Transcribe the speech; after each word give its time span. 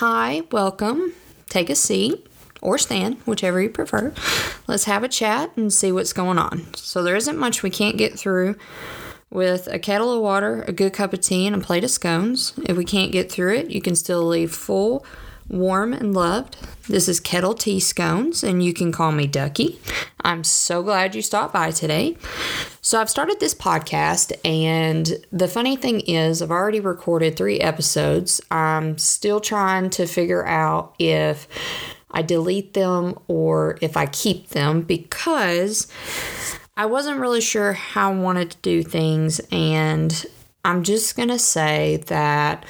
Hi, 0.00 0.44
welcome. 0.50 1.12
Take 1.50 1.68
a 1.68 1.74
seat 1.74 2.26
or 2.62 2.78
stand, 2.78 3.18
whichever 3.26 3.60
you 3.60 3.68
prefer. 3.68 4.14
Let's 4.66 4.86
have 4.86 5.04
a 5.04 5.08
chat 5.08 5.54
and 5.58 5.70
see 5.70 5.92
what's 5.92 6.14
going 6.14 6.38
on. 6.38 6.74
So, 6.74 7.02
there 7.02 7.16
isn't 7.16 7.36
much 7.36 7.62
we 7.62 7.68
can't 7.68 7.98
get 7.98 8.18
through 8.18 8.56
with 9.28 9.66
a 9.66 9.78
kettle 9.78 10.10
of 10.14 10.22
water, 10.22 10.62
a 10.66 10.72
good 10.72 10.94
cup 10.94 11.12
of 11.12 11.20
tea, 11.20 11.46
and 11.46 11.54
a 11.54 11.58
plate 11.58 11.84
of 11.84 11.90
scones. 11.90 12.54
If 12.64 12.78
we 12.78 12.84
can't 12.86 13.12
get 13.12 13.30
through 13.30 13.56
it, 13.56 13.70
you 13.72 13.82
can 13.82 13.94
still 13.94 14.26
leave 14.26 14.54
full, 14.54 15.04
warm, 15.50 15.92
and 15.92 16.14
loved. 16.14 16.56
This 16.88 17.08
is 17.08 17.20
Kettle 17.20 17.54
Tea 17.54 17.80
Scones, 17.80 18.42
and 18.42 18.62
you 18.62 18.72
can 18.72 18.92
call 18.92 19.12
me 19.12 19.26
Ducky. 19.26 19.80
I'm 20.22 20.44
so 20.44 20.82
glad 20.82 21.14
you 21.14 21.22
stopped 21.22 21.52
by 21.52 21.72
today. 21.72 22.16
So, 22.80 23.00
I've 23.00 23.10
started 23.10 23.40
this 23.40 23.54
podcast, 23.54 24.32
and 24.44 25.12
the 25.32 25.48
funny 25.48 25.76
thing 25.76 26.00
is, 26.00 26.40
I've 26.40 26.50
already 26.50 26.80
recorded 26.80 27.36
three 27.36 27.58
episodes. 27.58 28.40
I'm 28.50 28.96
still 28.96 29.40
trying 29.40 29.90
to 29.90 30.06
figure 30.06 30.46
out 30.46 30.94
if 30.98 31.48
I 32.10 32.22
delete 32.22 32.74
them 32.74 33.18
or 33.28 33.76
if 33.80 33.96
I 33.96 34.06
keep 34.06 34.50
them 34.50 34.82
because 34.82 35.88
I 36.76 36.86
wasn't 36.86 37.20
really 37.20 37.40
sure 37.40 37.72
how 37.72 38.12
I 38.12 38.16
wanted 38.16 38.52
to 38.52 38.56
do 38.62 38.82
things, 38.82 39.40
and 39.50 40.26
I'm 40.64 40.84
just 40.84 41.16
gonna 41.16 41.38
say 41.38 42.02
that 42.06 42.64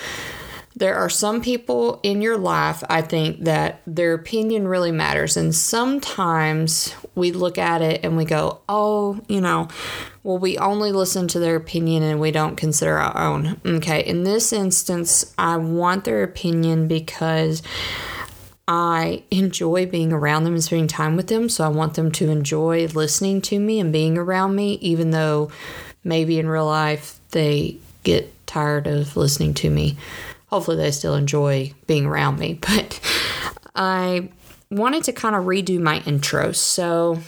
there 0.81 0.97
are 0.97 1.11
some 1.11 1.43
people 1.43 2.01
in 2.03 2.23
your 2.23 2.39
life, 2.39 2.83
I 2.89 3.03
think, 3.03 3.45
that 3.45 3.83
their 3.87 4.15
opinion 4.15 4.67
really 4.67 4.91
matters. 4.91 5.37
And 5.37 5.55
sometimes 5.55 6.95
we 7.15 7.33
look 7.33 7.59
at 7.59 7.83
it 7.83 8.01
and 8.03 8.17
we 8.17 8.25
go, 8.25 8.63
oh, 8.67 9.21
you 9.29 9.43
know, 9.43 9.69
well, 10.23 10.39
we 10.39 10.57
only 10.57 10.91
listen 10.91 11.29
to 11.29 11.39
their 11.39 11.55
opinion 11.55 12.03
and 12.03 12.19
we 12.19 12.31
don't 12.31 12.57
consider 12.57 12.97
our 12.97 13.17
own. 13.19 13.61
Okay. 13.65 14.03
In 14.03 14.25
this 14.25 14.55
instance, 14.55 15.35
I 15.37 15.59
want 15.59 16.05
their 16.05 16.23
opinion 16.23 16.89
because 16.89 17.63
I 18.67 19.23
enjoy 19.31 19.85
being 19.85 20.15
around 20.15 20.45
them 20.45 20.55
and 20.55 20.65
spending 20.65 20.89
time 20.89 21.15
with 21.15 21.27
them. 21.27 21.51
So 21.51 21.63
I 21.63 21.69
want 21.69 21.93
them 21.93 22.11
to 22.13 22.31
enjoy 22.31 22.87
listening 22.87 23.43
to 23.43 23.61
me 23.61 23.81
and 23.81 23.93
being 23.93 24.17
around 24.17 24.57
me, 24.57 24.75
even 24.81 25.11
though 25.11 25.51
maybe 26.05 26.39
in 26.39 26.49
real 26.49 26.65
life 26.67 27.21
they 27.33 27.77
get 28.03 28.33
tired 28.47 28.87
of 28.87 29.15
listening 29.15 29.53
to 29.55 29.69
me. 29.69 29.99
Hopefully, 30.51 30.77
they 30.77 30.91
still 30.91 31.15
enjoy 31.15 31.73
being 31.87 32.07
around 32.07 32.39
me. 32.39 32.59
But 32.69 33.01
I 33.75 34.31
wanted 34.71 35.05
to 35.05 35.13
kind 35.13 35.35
of 35.35 35.45
redo 35.45 35.81
my 35.81 36.01
intro. 36.01 36.53
So, 36.53 37.21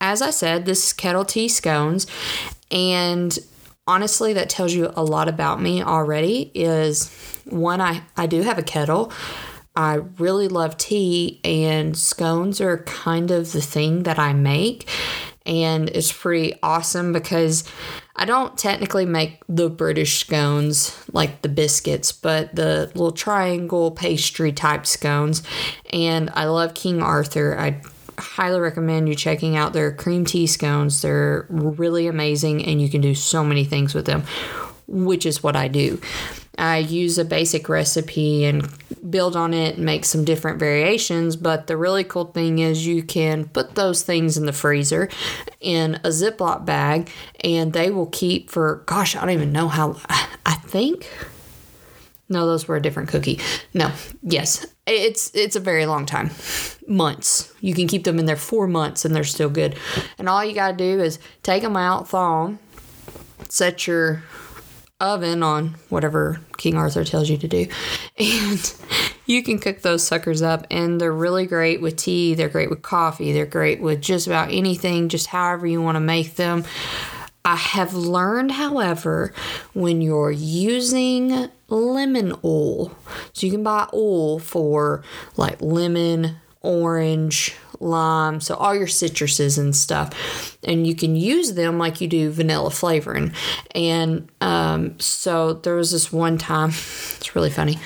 as 0.00 0.22
I 0.22 0.30
said, 0.30 0.66
this 0.66 0.86
is 0.86 0.92
Kettle 0.92 1.24
Tea 1.24 1.48
Scones. 1.48 2.06
And 2.70 3.36
honestly, 3.86 4.32
that 4.34 4.50
tells 4.50 4.72
you 4.74 4.92
a 4.94 5.04
lot 5.04 5.28
about 5.28 5.60
me 5.60 5.82
already. 5.82 6.50
Is 6.54 7.10
one, 7.44 7.80
I, 7.80 8.02
I 8.16 8.26
do 8.26 8.42
have 8.42 8.58
a 8.58 8.62
kettle. 8.62 9.12
I 9.76 9.94
really 10.18 10.46
love 10.46 10.76
tea, 10.76 11.40
and 11.42 11.96
scones 11.96 12.60
are 12.60 12.84
kind 12.84 13.32
of 13.32 13.52
the 13.52 13.60
thing 13.60 14.04
that 14.04 14.18
I 14.20 14.32
make. 14.32 14.88
And 15.44 15.88
it's 15.90 16.12
pretty 16.12 16.54
awesome 16.62 17.12
because 17.12 17.64
I 18.16 18.26
don't 18.26 18.56
technically 18.56 19.06
make 19.06 19.42
the 19.48 19.68
British 19.68 20.20
scones 20.20 20.96
like 21.12 21.42
the 21.42 21.48
biscuits, 21.48 22.12
but 22.12 22.54
the 22.54 22.92
little 22.94 23.12
triangle 23.12 23.90
pastry 23.90 24.52
type 24.52 24.86
scones. 24.86 25.42
And 25.92 26.30
I 26.34 26.44
love 26.44 26.74
King 26.74 27.02
Arthur. 27.02 27.58
I 27.58 27.82
highly 28.16 28.60
recommend 28.60 29.08
you 29.08 29.16
checking 29.16 29.56
out 29.56 29.72
their 29.72 29.92
cream 29.92 30.24
tea 30.24 30.46
scones. 30.46 31.02
They're 31.02 31.46
really 31.48 32.06
amazing, 32.06 32.64
and 32.64 32.80
you 32.80 32.88
can 32.88 33.00
do 33.00 33.14
so 33.16 33.42
many 33.42 33.64
things 33.64 33.94
with 33.94 34.06
them, 34.06 34.22
which 34.86 35.26
is 35.26 35.42
what 35.42 35.56
I 35.56 35.66
do. 35.66 36.00
I 36.58 36.78
use 36.78 37.18
a 37.18 37.24
basic 37.24 37.68
recipe 37.68 38.44
and 38.44 38.68
build 39.10 39.36
on 39.36 39.52
it 39.54 39.76
and 39.76 39.84
make 39.84 40.04
some 40.04 40.24
different 40.24 40.58
variations. 40.58 41.36
But 41.36 41.66
the 41.66 41.76
really 41.76 42.04
cool 42.04 42.26
thing 42.26 42.58
is 42.58 42.86
you 42.86 43.02
can 43.02 43.46
put 43.46 43.74
those 43.74 44.02
things 44.02 44.36
in 44.36 44.46
the 44.46 44.52
freezer 44.52 45.08
in 45.60 45.96
a 45.96 46.08
Ziploc 46.08 46.64
bag 46.64 47.10
and 47.42 47.72
they 47.72 47.90
will 47.90 48.06
keep 48.06 48.50
for, 48.50 48.82
gosh, 48.86 49.16
I 49.16 49.20
don't 49.20 49.30
even 49.30 49.52
know 49.52 49.68
how, 49.68 49.96
I 50.46 50.54
think. 50.54 51.08
No, 52.28 52.46
those 52.46 52.66
were 52.66 52.76
a 52.76 52.82
different 52.82 53.10
cookie. 53.10 53.38
No, 53.74 53.92
yes, 54.22 54.66
it's 54.86 55.30
it's 55.34 55.56
a 55.56 55.60
very 55.60 55.84
long 55.84 56.06
time, 56.06 56.30
months. 56.88 57.52
You 57.60 57.74
can 57.74 57.86
keep 57.86 58.04
them 58.04 58.18
in 58.18 58.24
there 58.24 58.34
four 58.34 58.66
months 58.66 59.04
and 59.04 59.14
they're 59.14 59.24
still 59.24 59.50
good. 59.50 59.76
And 60.18 60.26
all 60.26 60.42
you 60.42 60.54
gotta 60.54 60.76
do 60.76 61.00
is 61.00 61.18
take 61.42 61.62
them 61.62 61.76
out, 61.76 62.08
thaw 62.08 62.46
them, 62.46 62.58
set 63.50 63.86
your 63.86 64.22
oven 65.04 65.42
on 65.42 65.76
whatever 65.88 66.40
King 66.56 66.76
Arthur 66.76 67.04
tells 67.04 67.28
you 67.28 67.36
to 67.38 67.48
do. 67.48 67.66
And 68.16 68.74
you 69.26 69.42
can 69.42 69.58
cook 69.58 69.82
those 69.82 70.06
suckers 70.06 70.40
up 70.40 70.66
and 70.70 71.00
they're 71.00 71.12
really 71.12 71.46
great 71.46 71.80
with 71.80 71.96
tea, 71.96 72.34
they're 72.34 72.48
great 72.48 72.70
with 72.70 72.82
coffee, 72.82 73.32
they're 73.32 73.44
great 73.44 73.80
with 73.80 74.00
just 74.00 74.26
about 74.26 74.52
anything, 74.52 75.08
just 75.08 75.26
however 75.26 75.66
you 75.66 75.82
want 75.82 75.96
to 75.96 76.00
make 76.00 76.36
them. 76.36 76.64
I 77.44 77.56
have 77.56 77.92
learned, 77.92 78.52
however, 78.52 79.34
when 79.74 80.00
you're 80.00 80.30
using 80.30 81.50
lemon 81.68 82.34
oil, 82.44 82.96
so 83.32 83.46
you 83.46 83.52
can 83.52 83.62
buy 83.62 83.88
oil 83.92 84.38
for 84.38 85.02
like 85.36 85.60
lemon, 85.60 86.36
orange, 86.62 87.54
lime, 87.80 88.40
so 88.40 88.54
all 88.54 88.74
your 88.74 88.86
citruses 88.86 89.58
and 89.58 89.74
stuff. 89.74 90.58
And 90.64 90.86
you 90.86 90.94
can 90.94 91.16
use 91.16 91.54
them 91.54 91.78
like 91.78 92.00
you 92.00 92.08
do 92.08 92.30
vanilla 92.30 92.70
flavoring. 92.70 93.32
And 93.74 94.30
um, 94.40 94.98
so 94.98 95.54
there 95.54 95.74
was 95.74 95.92
this 95.92 96.12
one 96.12 96.38
time, 96.38 96.70
it's 97.16 97.34
really 97.34 97.50
funny, 97.50 97.78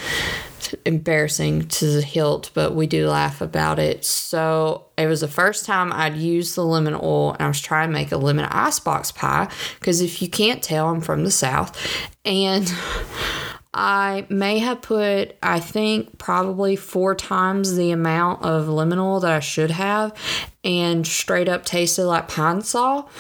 it's 0.58 0.74
embarrassing 0.84 1.68
to 1.68 1.86
the 1.86 2.02
hilt, 2.02 2.50
but 2.54 2.74
we 2.74 2.86
do 2.86 3.08
laugh 3.08 3.40
about 3.40 3.78
it. 3.78 4.04
So 4.04 4.86
it 4.96 5.06
was 5.06 5.20
the 5.20 5.28
first 5.28 5.64
time 5.64 5.92
I'd 5.92 6.16
used 6.16 6.56
the 6.56 6.64
lemon 6.64 6.94
oil 6.94 7.32
and 7.32 7.42
I 7.42 7.48
was 7.48 7.60
trying 7.60 7.88
to 7.88 7.92
make 7.92 8.12
a 8.12 8.16
lemon 8.16 8.44
icebox 8.46 9.12
pie 9.12 9.48
because 9.78 10.00
if 10.00 10.20
you 10.20 10.28
can't 10.28 10.62
tell, 10.62 10.88
I'm 10.88 11.00
from 11.00 11.24
the 11.24 11.30
South. 11.30 11.76
And 12.24 12.72
I 13.74 14.26
may 14.30 14.58
have 14.58 14.80
put, 14.80 15.36
I 15.42 15.60
think, 15.60 16.18
probably 16.18 16.74
four 16.74 17.14
times 17.14 17.76
the 17.76 17.90
amount 17.90 18.42
of 18.42 18.68
lemon 18.68 18.98
oil 18.98 19.20
that 19.20 19.30
I 19.30 19.40
should 19.40 19.70
have 19.70 20.12
and 20.64 21.06
straight 21.06 21.48
up 21.48 21.64
tasted 21.64 22.06
like 22.06 22.28
Pine-Sol. 22.28 23.10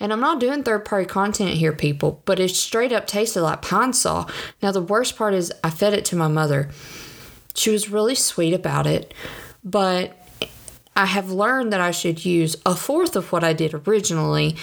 And 0.00 0.12
I'm 0.12 0.20
not 0.20 0.40
doing 0.40 0.62
third 0.62 0.84
party 0.84 1.06
content 1.06 1.52
here, 1.52 1.72
people, 1.72 2.22
but 2.24 2.40
it 2.40 2.50
straight 2.50 2.92
up 2.92 3.06
tasted 3.06 3.42
like 3.42 3.62
Pine-Sol. 3.62 4.28
Now, 4.62 4.72
the 4.72 4.82
worst 4.82 5.16
part 5.16 5.32
is 5.32 5.52
I 5.62 5.70
fed 5.70 5.94
it 5.94 6.04
to 6.06 6.16
my 6.16 6.28
mother. 6.28 6.70
She 7.54 7.70
was 7.70 7.88
really 7.88 8.16
sweet 8.16 8.52
about 8.52 8.86
it, 8.86 9.14
but 9.62 10.18
I 10.96 11.06
have 11.06 11.30
learned 11.30 11.72
that 11.72 11.80
I 11.80 11.90
should 11.90 12.24
use 12.24 12.56
a 12.64 12.74
fourth 12.74 13.16
of 13.16 13.32
what 13.32 13.42
I 13.42 13.52
did 13.52 13.74
originally 13.86 14.56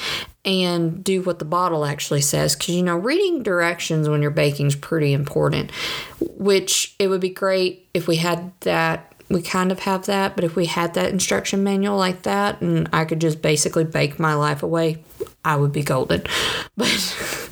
and 0.45 1.03
do 1.03 1.21
what 1.21 1.39
the 1.39 1.45
bottle 1.45 1.85
actually 1.85 2.21
says. 2.21 2.55
Because 2.55 2.75
you 2.75 2.83
know 2.83 2.95
reading 2.95 3.43
directions 3.43 4.09
when 4.09 4.21
you're 4.21 4.31
baking 4.31 4.67
is 4.67 4.75
pretty 4.75 5.13
important 5.13 5.71
which 6.19 6.95
it 6.99 7.07
would 7.07 7.21
be 7.21 7.29
great 7.29 7.87
if 7.93 8.07
we 8.07 8.15
had 8.17 8.51
that 8.61 9.13
we 9.29 9.41
kind 9.41 9.71
of 9.71 9.79
have 9.79 10.05
that 10.07 10.35
but 10.35 10.43
if 10.43 10.55
we 10.55 10.65
had 10.65 10.93
that 10.93 11.11
instruction 11.11 11.63
manual 11.63 11.97
like 11.97 12.23
that 12.23 12.59
and 12.61 12.89
i 12.91 13.05
could 13.05 13.21
just 13.21 13.41
basically 13.41 13.83
bake 13.83 14.19
my 14.19 14.33
life 14.33 14.63
away 14.63 15.03
i 15.45 15.55
would 15.55 15.71
be 15.71 15.83
golden. 15.83 16.23
But 16.77 17.49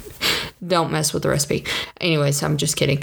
don't 0.65 0.91
mess 0.91 1.13
with 1.13 1.23
the 1.23 1.29
recipe 1.29 1.65
anyways 1.99 2.43
i'm 2.43 2.57
just 2.57 2.75
kidding 2.75 3.01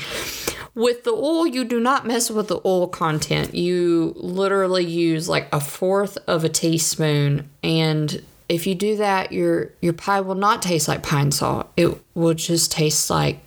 with 0.74 1.04
the 1.04 1.10
oil, 1.10 1.46
you 1.46 1.64
do 1.64 1.80
not 1.80 2.06
mess 2.06 2.30
with 2.30 2.48
the 2.48 2.60
oil 2.66 2.86
content. 2.86 3.54
You 3.54 4.12
literally 4.14 4.84
use 4.84 5.26
like 5.26 5.48
a 5.50 5.58
fourth 5.58 6.18
of 6.26 6.44
a 6.44 6.50
teaspoon 6.50 7.48
and 7.62 8.22
if 8.48 8.66
you 8.66 8.74
do 8.74 8.96
that, 8.96 9.32
your 9.32 9.72
your 9.80 9.92
pie 9.92 10.20
will 10.20 10.34
not 10.34 10.62
taste 10.62 10.86
like 10.86 11.02
Pine-Sol. 11.02 11.68
It 11.76 12.00
will 12.14 12.34
just 12.34 12.70
taste 12.70 13.10
like 13.10 13.40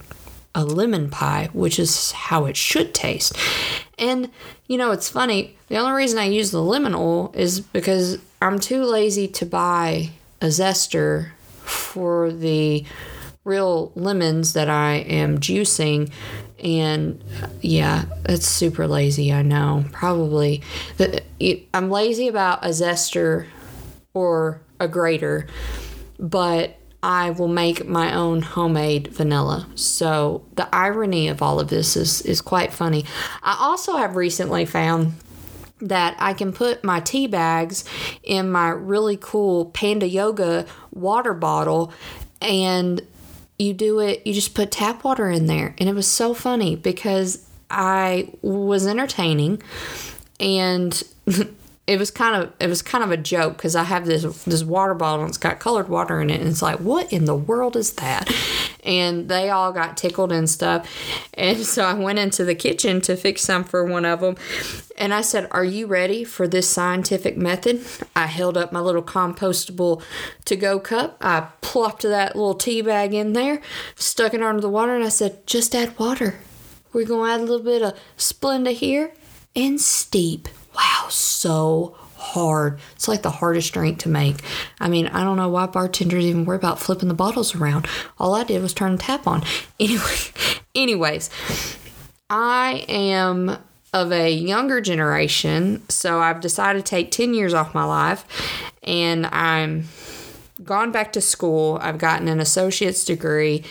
a 0.54 0.66
lemon 0.66 1.10
pie, 1.10 1.50
which 1.54 1.80
is 1.80 2.12
how 2.12 2.46
it 2.46 2.58
should 2.58 2.94
taste. 2.94 3.38
And 3.98 4.30
you 4.68 4.78
know, 4.78 4.92
it's 4.92 5.10
funny. 5.10 5.56
The 5.68 5.78
only 5.78 5.94
reason 5.94 6.20
I 6.20 6.26
use 6.26 6.52
the 6.52 6.62
lemon 6.62 6.96
oil 6.96 7.32
is 7.34 7.62
because 7.62 8.18
I'm 8.42 8.60
too 8.60 8.84
lazy 8.84 9.28
to 9.28 9.46
buy 9.46 10.10
a 10.42 10.48
zester 10.48 11.32
for 11.64 12.32
the 12.32 12.86
real 13.44 13.92
lemons 13.96 14.54
that 14.54 14.70
I 14.70 14.96
am 14.96 15.40
juicing. 15.40 16.12
And 16.64 17.24
yeah, 17.62 18.06
it's 18.26 18.48
super 18.48 18.88
lazy, 18.88 19.32
I 19.32 19.42
know. 19.42 19.86
Probably. 19.92 20.62
I'm 21.74 21.90
lazy 21.90 22.28
about 22.28 22.66
a 22.66 22.70
zester 22.70 23.48
or 24.14 24.62
a 24.80 24.88
grater, 24.88 25.48
but 26.20 26.76
I 27.02 27.30
will 27.30 27.48
make 27.48 27.88
my 27.88 28.14
own 28.14 28.42
homemade 28.42 29.08
vanilla. 29.08 29.68
So 29.76 30.46
the 30.56 30.68
irony 30.74 31.30
of 31.30 31.42
all 31.42 31.60
of 31.60 31.70
this 31.70 31.96
is, 31.96 32.22
is 32.24 32.42
quite 32.42 32.74
funny. 32.74 33.06
I 33.42 33.58
also 33.60 33.96
have 33.96 34.18
recently 34.18 34.66
found 34.66 35.14
that 35.80 36.18
I 36.20 36.34
can 36.34 36.52
put 36.52 36.84
my 36.84 37.00
tea 37.00 37.28
bags 37.28 37.86
in 38.22 38.52
my 38.52 38.68
really 38.70 39.16
cool 39.16 39.68
Panda 39.68 40.10
Yoga 40.10 40.66
water 40.92 41.34
bottle 41.34 41.94
and 42.42 43.02
you 43.60 43.74
do 43.74 44.00
it, 44.00 44.26
you 44.26 44.34
just 44.34 44.56
put 44.56 44.72
tap 44.72 45.04
water 45.04 45.30
in 45.30 45.48
there. 45.48 45.76
And 45.78 45.90
it 45.90 45.94
was 45.94 46.08
so 46.08 46.34
funny 46.34 46.76
because 46.76 47.46
I 47.70 48.30
was 48.42 48.88
entertaining 48.88 49.62
and 50.40 51.02
it 51.90 51.98
was 51.98 52.12
kind 52.12 52.36
of 52.36 52.54
it 52.60 52.68
was 52.68 52.84
kind 52.84 53.04
of 53.04 53.10
a 53.10 53.18
joke 53.18 53.58
because 53.58 53.76
I 53.76 53.82
have 53.82 54.06
this 54.06 54.22
this 54.44 54.64
water 54.64 54.94
bottle 54.94 55.22
and 55.22 55.30
it's 55.30 55.40
got 55.40 55.60
colored 55.60 55.90
water 55.90 56.22
in 56.22 56.30
it 56.30 56.40
and 56.40 56.48
it's 56.48 56.62
like 56.62 56.78
what 56.78 57.12
in 57.12 57.26
the 57.26 57.36
world 57.36 57.76
is 57.76 57.94
that? 57.94 58.32
And 58.84 59.28
they 59.28 59.50
all 59.50 59.74
got 59.74 59.98
tickled 59.98 60.32
and 60.32 60.48
stuff, 60.48 60.88
and 61.34 61.58
so 61.58 61.84
I 61.84 61.94
went 61.94 62.20
into 62.20 62.46
the 62.46 62.56
kitchen 62.56 63.02
to 63.02 63.18
fix 63.18 63.42
some 63.42 63.64
for 63.64 63.84
one 63.84 64.06
of 64.06 64.22
them, 64.22 64.38
and 64.98 65.14
I 65.14 65.22
said, 65.22 65.48
"Are 65.52 65.66
you 65.66 65.86
ready 65.86 66.24
for 66.24 66.48
this 66.48 66.70
scientific 66.70 67.36
method?" 67.38 67.84
I 68.16 68.28
held 68.28 68.56
up 68.56 68.72
my 68.72 68.80
little 68.80 69.04
compostable 69.04 70.02
to 70.46 70.56
go 70.56 70.80
cup. 70.80 71.18
I 71.20 71.48
plopped 71.62 72.04
that 72.04 72.36
little 72.36 72.54
tea 72.54 72.82
bag 72.82 73.14
in 73.14 73.34
there, 73.34 73.62
stuck 73.96 74.34
it 74.34 74.42
under 74.42 74.62
the 74.62 74.70
water, 74.70 74.96
and 74.96 75.04
I 75.04 75.10
said, 75.10 75.46
"Just 75.46 75.76
add 75.76 76.00
water. 76.00 76.40
We're 76.94 77.06
gonna 77.06 77.34
add 77.34 77.42
a 77.42 77.44
little 77.44 77.66
bit 77.66 77.82
of 77.82 77.94
Splenda 78.18 78.72
here 78.72 79.12
and 79.56 79.82
steep." 79.82 80.48
Wow, 80.76 81.08
so 81.10 81.96
hard. 82.16 82.80
It's 82.96 83.08
like 83.08 83.22
the 83.22 83.32
hardest 83.32 83.74
drink 83.74 84.00
to 84.00 84.10
make. 84.10 84.38
I 84.80 84.90
mean, 84.90 85.08
I 85.08 85.24
don't 85.24 85.38
know 85.38 85.50
why 85.50 85.66
bartenders 85.66 86.26
even 86.26 86.46
worry 86.46 86.58
about 86.58 86.80
flipping 86.80 87.08
the 87.08 87.14
bottles 87.14 87.56
around. 87.56 87.88
All 88.20 88.36
I 88.36 88.44
did 88.44 88.62
was 88.62 88.74
turn 88.74 88.94
the 88.94 88.98
tap 88.98 89.26
on. 89.28 89.44
Anyway, 89.80 90.18
anyways, 90.76 91.30
I 92.30 92.84
am 92.90 93.58
of 93.94 94.12
a 94.12 94.30
younger 94.30 94.82
generation, 94.82 95.88
so 95.90 96.20
I've 96.20 96.42
decided 96.42 96.86
to 96.86 96.90
take 96.90 97.12
10 97.12 97.34
years 97.34 97.54
off 97.54 97.74
my 97.74 97.86
life 97.86 98.26
and 98.84 99.26
I'm 99.28 99.86
gone 100.64 100.92
back 100.92 101.14
to 101.14 101.22
school. 101.22 101.80
I've 101.82 101.98
gotten 101.98 102.28
an 102.28 102.42
associate's 102.42 103.06
degree 103.06 103.64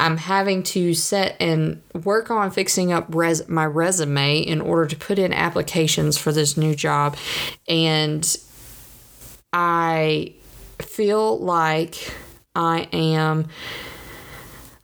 I'm 0.00 0.16
having 0.16 0.62
to 0.64 0.94
set 0.94 1.36
and 1.38 1.82
work 2.04 2.30
on 2.30 2.50
fixing 2.50 2.90
up 2.90 3.06
res- 3.14 3.48
my 3.48 3.66
resume 3.66 4.38
in 4.38 4.60
order 4.60 4.86
to 4.86 4.96
put 4.96 5.18
in 5.18 5.32
applications 5.32 6.16
for 6.16 6.32
this 6.32 6.56
new 6.56 6.74
job. 6.74 7.16
And 7.68 8.36
I 9.52 10.34
feel 10.80 11.38
like 11.38 12.14
I 12.54 12.88
am, 12.92 13.48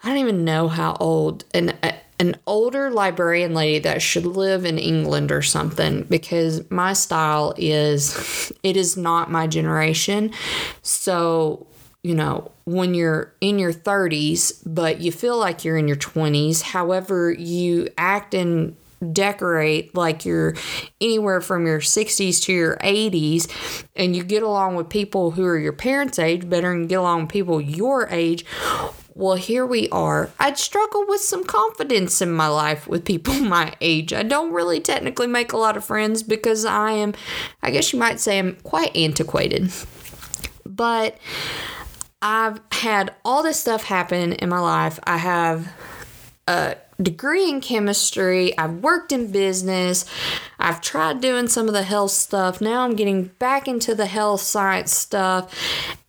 I 0.02 0.08
don't 0.08 0.18
even 0.18 0.44
know 0.44 0.68
how 0.68 0.96
old, 1.00 1.44
an, 1.54 1.76
an 2.18 2.36
older 2.46 2.90
librarian 2.90 3.54
lady 3.54 3.78
that 3.80 4.02
should 4.02 4.26
live 4.26 4.66
in 4.66 4.78
England 4.78 5.32
or 5.32 5.40
something 5.40 6.02
because 6.04 6.70
my 6.70 6.92
style 6.92 7.54
is, 7.56 8.52
it 8.62 8.76
is 8.76 8.96
not 8.96 9.30
my 9.30 9.46
generation. 9.46 10.32
So, 10.82 11.66
you 12.02 12.14
know, 12.14 12.52
when 12.66 12.94
you're 12.94 13.32
in 13.40 13.58
your 13.58 13.72
30s, 13.72 14.60
but 14.66 15.00
you 15.00 15.12
feel 15.12 15.38
like 15.38 15.64
you're 15.64 15.76
in 15.76 15.86
your 15.86 15.96
20s. 15.96 16.62
However, 16.62 17.30
you 17.30 17.88
act 17.96 18.34
and 18.34 18.76
decorate 19.12 19.94
like 19.94 20.24
you're 20.24 20.54
anywhere 21.00 21.40
from 21.40 21.64
your 21.64 21.78
60s 21.78 22.42
to 22.42 22.52
your 22.52 22.76
80s, 22.78 23.84
and 23.94 24.16
you 24.16 24.24
get 24.24 24.42
along 24.42 24.74
with 24.74 24.88
people 24.88 25.30
who 25.30 25.44
are 25.44 25.58
your 25.58 25.72
parents' 25.72 26.18
age 26.18 26.48
better 26.48 26.70
than 26.70 26.88
get 26.88 26.96
along 26.96 27.22
with 27.22 27.30
people 27.30 27.60
your 27.60 28.08
age. 28.10 28.44
Well, 29.14 29.36
here 29.36 29.64
we 29.64 29.88
are. 29.90 30.30
I'd 30.40 30.58
struggle 30.58 31.06
with 31.06 31.20
some 31.20 31.44
confidence 31.44 32.20
in 32.20 32.32
my 32.32 32.48
life 32.48 32.88
with 32.88 33.04
people 33.04 33.34
my 33.40 33.74
age. 33.80 34.12
I 34.12 34.24
don't 34.24 34.52
really 34.52 34.80
technically 34.80 35.28
make 35.28 35.52
a 35.52 35.56
lot 35.56 35.76
of 35.76 35.84
friends 35.84 36.24
because 36.24 36.64
I 36.64 36.90
am, 36.90 37.14
I 37.62 37.70
guess 37.70 37.92
you 37.92 37.98
might 37.98 38.18
say, 38.18 38.40
I'm 38.40 38.56
quite 38.56 38.94
antiquated. 38.96 39.72
But 40.66 41.16
I've 42.22 42.60
had 42.72 43.14
all 43.24 43.42
this 43.42 43.60
stuff 43.60 43.84
happen 43.84 44.32
in 44.32 44.48
my 44.48 44.60
life. 44.60 44.98
I 45.04 45.18
have 45.18 45.72
a 46.48 46.76
degree 47.00 47.48
in 47.50 47.60
chemistry. 47.60 48.56
I've 48.56 48.76
worked 48.76 49.12
in 49.12 49.30
business. 49.30 50.06
I've 50.58 50.80
tried 50.80 51.20
doing 51.20 51.48
some 51.48 51.68
of 51.68 51.74
the 51.74 51.82
health 51.82 52.12
stuff. 52.12 52.60
Now 52.60 52.84
I'm 52.84 52.96
getting 52.96 53.24
back 53.38 53.68
into 53.68 53.94
the 53.94 54.06
health 54.06 54.40
science 54.40 54.94
stuff. 54.94 55.54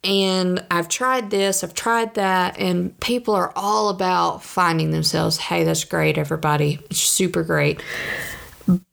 And 0.04 0.64
I've 0.72 0.88
tried 0.88 1.30
this, 1.32 1.66
I've 1.66 1.74
tried 1.74 2.14
that, 2.14 2.58
and 2.58 2.98
people 3.02 3.36
are 3.36 3.52
all 3.58 3.90
about 3.90 4.42
finding 4.42 4.92
themselves. 4.92 5.38
Hey, 5.38 5.66
that's 5.66 5.84
great, 5.84 6.18
everybody. 6.18 6.80
It's 6.90 7.00
super 7.00 7.44
great. 7.44 7.84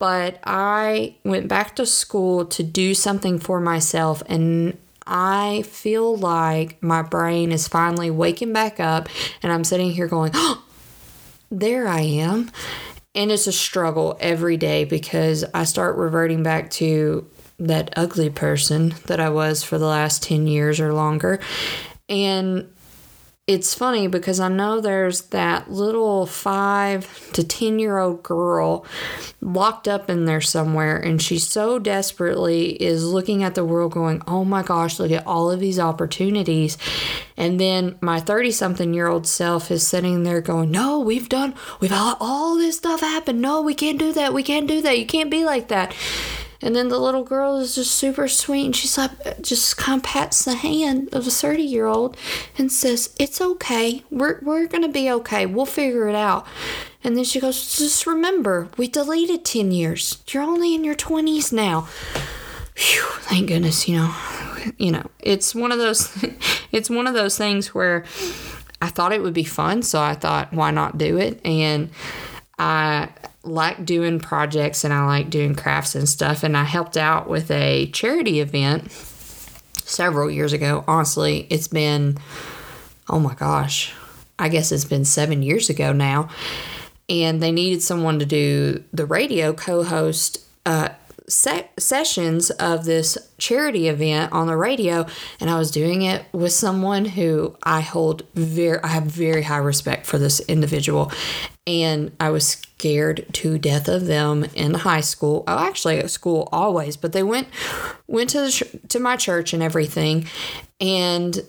But 0.00 0.40
I 0.43 1.14
went 1.25 1.46
back 1.46 1.76
to 1.76 1.87
school 1.87 2.46
to 2.46 2.64
do 2.64 2.94
something 2.94 3.38
for 3.38 3.61
myself, 3.61 4.25
and 4.26 4.76
I 5.06 5.62
feel 5.62 6.17
like 6.17 6.83
my 6.83 7.03
brain 7.03 7.53
is 7.53 7.69
finally 7.69 8.11
waking 8.11 8.53
back 8.53 8.81
up 8.81 9.09
and 9.43 9.53
I'm 9.53 9.65
sitting 9.65 9.91
here 9.91 10.09
going, 10.09 10.33
oh, 10.35 10.65
there 11.51 11.87
I 11.87 12.01
am. 12.01 12.51
And 13.15 13.31
it's 13.31 13.47
a 13.47 13.53
struggle 13.53 14.17
every 14.19 14.56
day 14.56 14.85
because 14.85 15.45
I 15.55 15.65
start 15.65 15.97
reverting 15.97 16.43
back 16.43 16.71
to 16.73 17.31
that 17.61 17.93
ugly 17.97 18.31
person 18.31 18.95
that 19.06 19.21
I 19.21 19.29
was 19.29 19.62
for 19.62 19.79
the 19.79 19.87
last 19.87 20.23
10 20.25 20.49
years 20.49 20.81
or 20.81 20.93
longer. 20.93 21.39
And 22.09 22.74
it's 23.46 23.75
funny 23.75 24.06
because 24.06 24.41
I 24.41 24.49
know 24.49 24.81
there's 24.81 25.23
that 25.26 25.70
little 25.70 26.25
five 26.25 27.31
to 27.32 27.44
10 27.44 27.79
year 27.79 27.99
old 27.99 28.23
girl 28.23 28.87
locked 29.43 29.87
up 29.87 30.08
in 30.08 30.25
there 30.25 30.41
somewhere, 30.41 30.96
and 30.96 31.20
she 31.20 31.38
so 31.38 31.79
desperately 31.79 32.70
is 32.82 33.05
looking 33.05 33.43
at 33.43 33.55
the 33.55 33.64
world 33.64 33.93
going, 33.93 34.23
Oh 34.26 34.46
my 34.46 34.62
gosh, 34.62 34.99
look 34.99 35.11
at 35.11 35.26
all 35.26 35.50
of 35.50 35.61
these 35.61 35.79
opportunities. 35.79 36.79
And 37.37 37.61
then 37.61 37.99
my 38.00 38.19
30 38.19 38.50
something 38.50 38.94
year 38.94 39.08
old 39.08 39.26
self 39.26 39.70
is 39.70 39.87
sitting 39.87 40.23
there 40.23 40.40
going, 40.40 40.70
No, 40.70 41.00
we've 41.00 41.29
done, 41.29 41.55
we've 41.81 41.90
had 41.90 42.17
all 42.20 42.56
this 42.56 42.79
stuff 42.79 43.00
happen. 43.00 43.43
No, 43.43 43.61
we 43.61 43.75
can't 43.75 43.99
do 43.99 44.14
that. 44.14 44.32
We 44.32 44.43
can't 44.43 44.67
do 44.67 44.81
that. 44.81 44.99
You 44.99 45.05
can't 45.05 45.31
be 45.31 45.44
like 45.44 45.69
that. 45.69 45.94
And 46.64 46.75
then 46.75 46.88
the 46.88 46.99
little 46.99 47.25
girl 47.25 47.58
is 47.58 47.75
just 47.75 47.94
super 47.94 48.26
sweet 48.26 48.64
and 48.64 48.75
she's 48.75 48.96
like, 48.96 49.43
just 49.43 49.76
kind 49.76 49.99
of 50.00 50.02
pats 50.02 50.46
the 50.46 50.55
hand 50.55 51.11
of 51.12 51.26
a 51.26 51.31
30 51.31 51.62
year 51.62 51.84
old 51.84 52.16
and 52.56 52.72
says, 52.72 53.14
It's 53.19 53.38
okay. 53.38 54.02
We're, 54.11 54.40
we're 54.40 54.66
going 54.66 54.82
to 54.82 54.88
be 54.88 55.11
okay. 55.11 55.44
We'll 55.44 55.66
figure 55.66 56.08
it 56.08 56.14
out. 56.14 56.46
And 57.05 57.19
then 57.19 57.25
she 57.25 57.38
goes, 57.38 57.76
Just 57.76 58.06
remember, 58.06 58.70
we 58.78 58.88
deleted 58.88 59.44
10 59.44 59.72
years. 59.72 60.22
You're 60.28 60.43
only 60.43 60.75
in 60.75 60.84
your 60.84 60.94
20s 60.94 61.52
now. 61.52 61.82
Thank 62.75 63.49
goodness, 63.49 63.87
you 63.87 63.99
know. 63.99 64.14
You 64.78 64.93
know, 64.93 65.11
it's 65.20 65.55
one 65.55 65.70
of 65.70 65.76
those 65.76 66.11
it's 66.72 66.88
one 66.88 67.06
of 67.06 67.12
those 67.12 67.37
things 67.37 67.75
where 67.75 68.06
I 68.81 68.88
thought 68.88 69.12
it 69.12 69.22
would 69.22 69.34
be 69.34 69.44
fun, 69.44 69.82
so 69.82 70.00
I 70.00 70.14
thought 70.14 70.55
why 70.55 70.70
not 70.70 70.96
do 70.96 71.19
it? 71.19 71.44
And 71.44 71.90
I 72.58 73.11
like 73.44 73.85
doing 73.85 74.19
projects 74.19 74.85
and 74.85 74.93
I 74.93 75.05
like 75.06 75.31
doing 75.31 75.55
crafts 75.55 75.95
and 75.95 76.09
stuff. 76.09 76.42
And 76.42 76.57
I 76.57 76.64
helped 76.64 76.97
out 76.97 77.28
with 77.28 77.50
a 77.50 77.87
charity 77.90 78.40
event 78.40 78.90
several 78.90 80.30
years 80.30 80.52
ago. 80.52 80.85
Honestly, 80.88 81.47
it's 81.50 81.69
been, 81.69 82.19
oh 83.09 83.21
my 83.21 83.35
gosh, 83.35 83.92
I 84.38 84.49
guess 84.49 84.73
it's 84.73 84.85
been 84.85 85.04
seven 85.04 85.42
years 85.42 85.71
ago 85.71 85.92
now. 85.92 86.28
And 87.09 87.42
they 87.42 87.52
needed 87.52 87.83
someone 87.83 88.19
to 88.19 88.26
do 88.26 88.83
the 88.92 89.04
radio 89.04 89.52
co 89.52 89.83
host. 89.83 90.38
Uh, 90.64 90.88
se- 91.28 91.71
sessions 91.78 92.50
of 92.50 92.85
this 92.85 93.16
charity 93.38 93.88
event 93.88 94.33
on 94.33 94.47
the 94.47 94.57
radio 94.57 95.07
and 95.40 95.50
I 95.50 95.59
was 95.59 95.71
doing 95.71 96.02
it 96.02 96.25
with 96.33 96.52
someone 96.52 97.04
who 97.04 97.57
I 97.62 97.81
hold 97.81 98.26
very 98.35 98.78
I 98.83 98.88
have 98.88 99.04
very 99.04 99.43
high 99.43 99.59
respect 99.59 100.07
for 100.07 100.19
this 100.19 100.40
individual 100.40 101.11
and 101.66 102.12
I 102.21 102.31
was 102.31 102.47
scared 102.47 103.26
to 103.33 103.59
death 103.59 103.88
of 103.88 104.07
them 104.07 104.45
in 104.54 104.75
high 104.75 105.00
school. 105.00 105.45
Oh, 105.49 105.59
actually 105.59 105.99
at 105.99 106.11
school 106.11 106.49
always, 106.52 106.97
but 106.99 107.12
they 107.12 107.23
went 107.23 107.49
went 108.07 108.31
to 108.31 108.40
the, 108.40 108.81
to 108.88 109.00
my 109.00 109.16
church 109.16 109.54
and 109.54 109.62
everything 109.62 110.26
and 110.81 111.43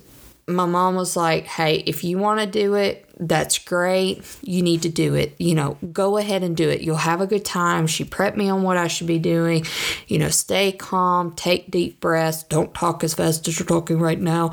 my 0.48 0.66
mom 0.66 0.96
was 0.96 1.16
like, 1.16 1.46
"Hey, 1.46 1.84
if 1.86 2.04
you 2.04 2.18
want 2.18 2.40
to 2.40 2.46
do 2.46 2.76
it, 2.76 3.06
that's 3.20 3.58
great. 3.60 4.24
You 4.42 4.62
need 4.62 4.82
to 4.82 4.90
do 4.90 5.16
it. 5.16 5.36
You 5.40 5.56
know, 5.56 5.78
go 5.92 6.18
ahead 6.18 6.44
and 6.44 6.56
do 6.56 6.70
it. 6.70 6.82
You'll 6.82 6.98
have 6.98 7.22
a 7.22 7.28
good 7.28 7.46
time. 7.46 7.88
She 7.88 8.04
prepped 8.04 8.36
me 8.36 8.50
on 8.50 8.64
what 8.64 8.78
I 8.78 8.88
should 8.88 9.08
be 9.08 9.20
doing. 9.20 9.66
You 10.08 10.20
know, 10.20 10.30
stay 10.30 10.72
calm, 10.72 11.34
take 11.34 11.72
deep 11.72 12.00
breaths, 12.02 12.44
don't 12.44 12.74
talk 12.74 13.04
as 13.04 13.14
fast 13.14 13.48
as 13.48 13.58
you're 13.58 13.68
talking 13.68 14.00
right 14.00 14.20
now. 14.20 14.52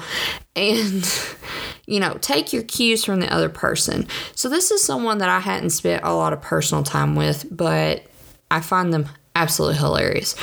And, 0.54 1.08
you 1.86 1.98
know, 1.98 2.16
take 2.20 2.52
your 2.52 2.62
cues 2.62 3.04
from 3.04 3.20
the 3.20 3.32
other 3.32 3.48
person. 3.48 4.06
So, 4.34 4.48
this 4.48 4.70
is 4.70 4.82
someone 4.82 5.18
that 5.18 5.28
I 5.28 5.40
hadn't 5.40 5.70
spent 5.70 6.04
a 6.04 6.14
lot 6.14 6.32
of 6.32 6.40
personal 6.40 6.84
time 6.84 7.16
with, 7.16 7.46
but 7.50 8.04
I 8.50 8.60
find 8.60 8.92
them 8.92 9.08
absolutely 9.34 9.78
hilarious. 9.78 10.36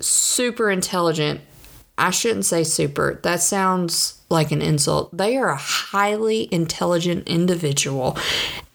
Super 0.00 0.70
intelligent. 0.70 1.40
I 2.02 2.10
shouldn't 2.10 2.46
say 2.46 2.64
super. 2.64 3.20
That 3.22 3.40
sounds 3.40 4.20
like 4.28 4.50
an 4.50 4.60
insult. 4.60 5.16
They 5.16 5.36
are 5.36 5.50
a 5.50 5.56
highly 5.56 6.52
intelligent 6.52 7.28
individual 7.28 8.18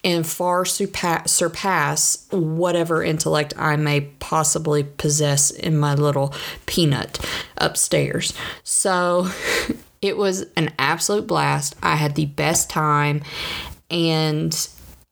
and 0.02 0.26
far 0.26 0.64
surpass, 0.64 1.30
surpass 1.30 2.26
whatever 2.32 3.04
intellect 3.04 3.54
I 3.58 3.76
may 3.76 4.02
possibly 4.20 4.84
possess 4.84 5.52
in 5.52 5.78
my 5.78 5.94
little 5.94 6.34
peanut 6.68 7.20
upstairs. 7.58 8.34
So 8.64 9.30
it 10.02 10.16
was 10.16 10.46
an 10.56 10.72
absolute 10.80 11.28
blast. 11.28 11.76
I 11.84 11.98
had 11.98 12.16
the 12.16 12.28
best 12.28 12.70
time 12.70 13.24
and 13.92 14.54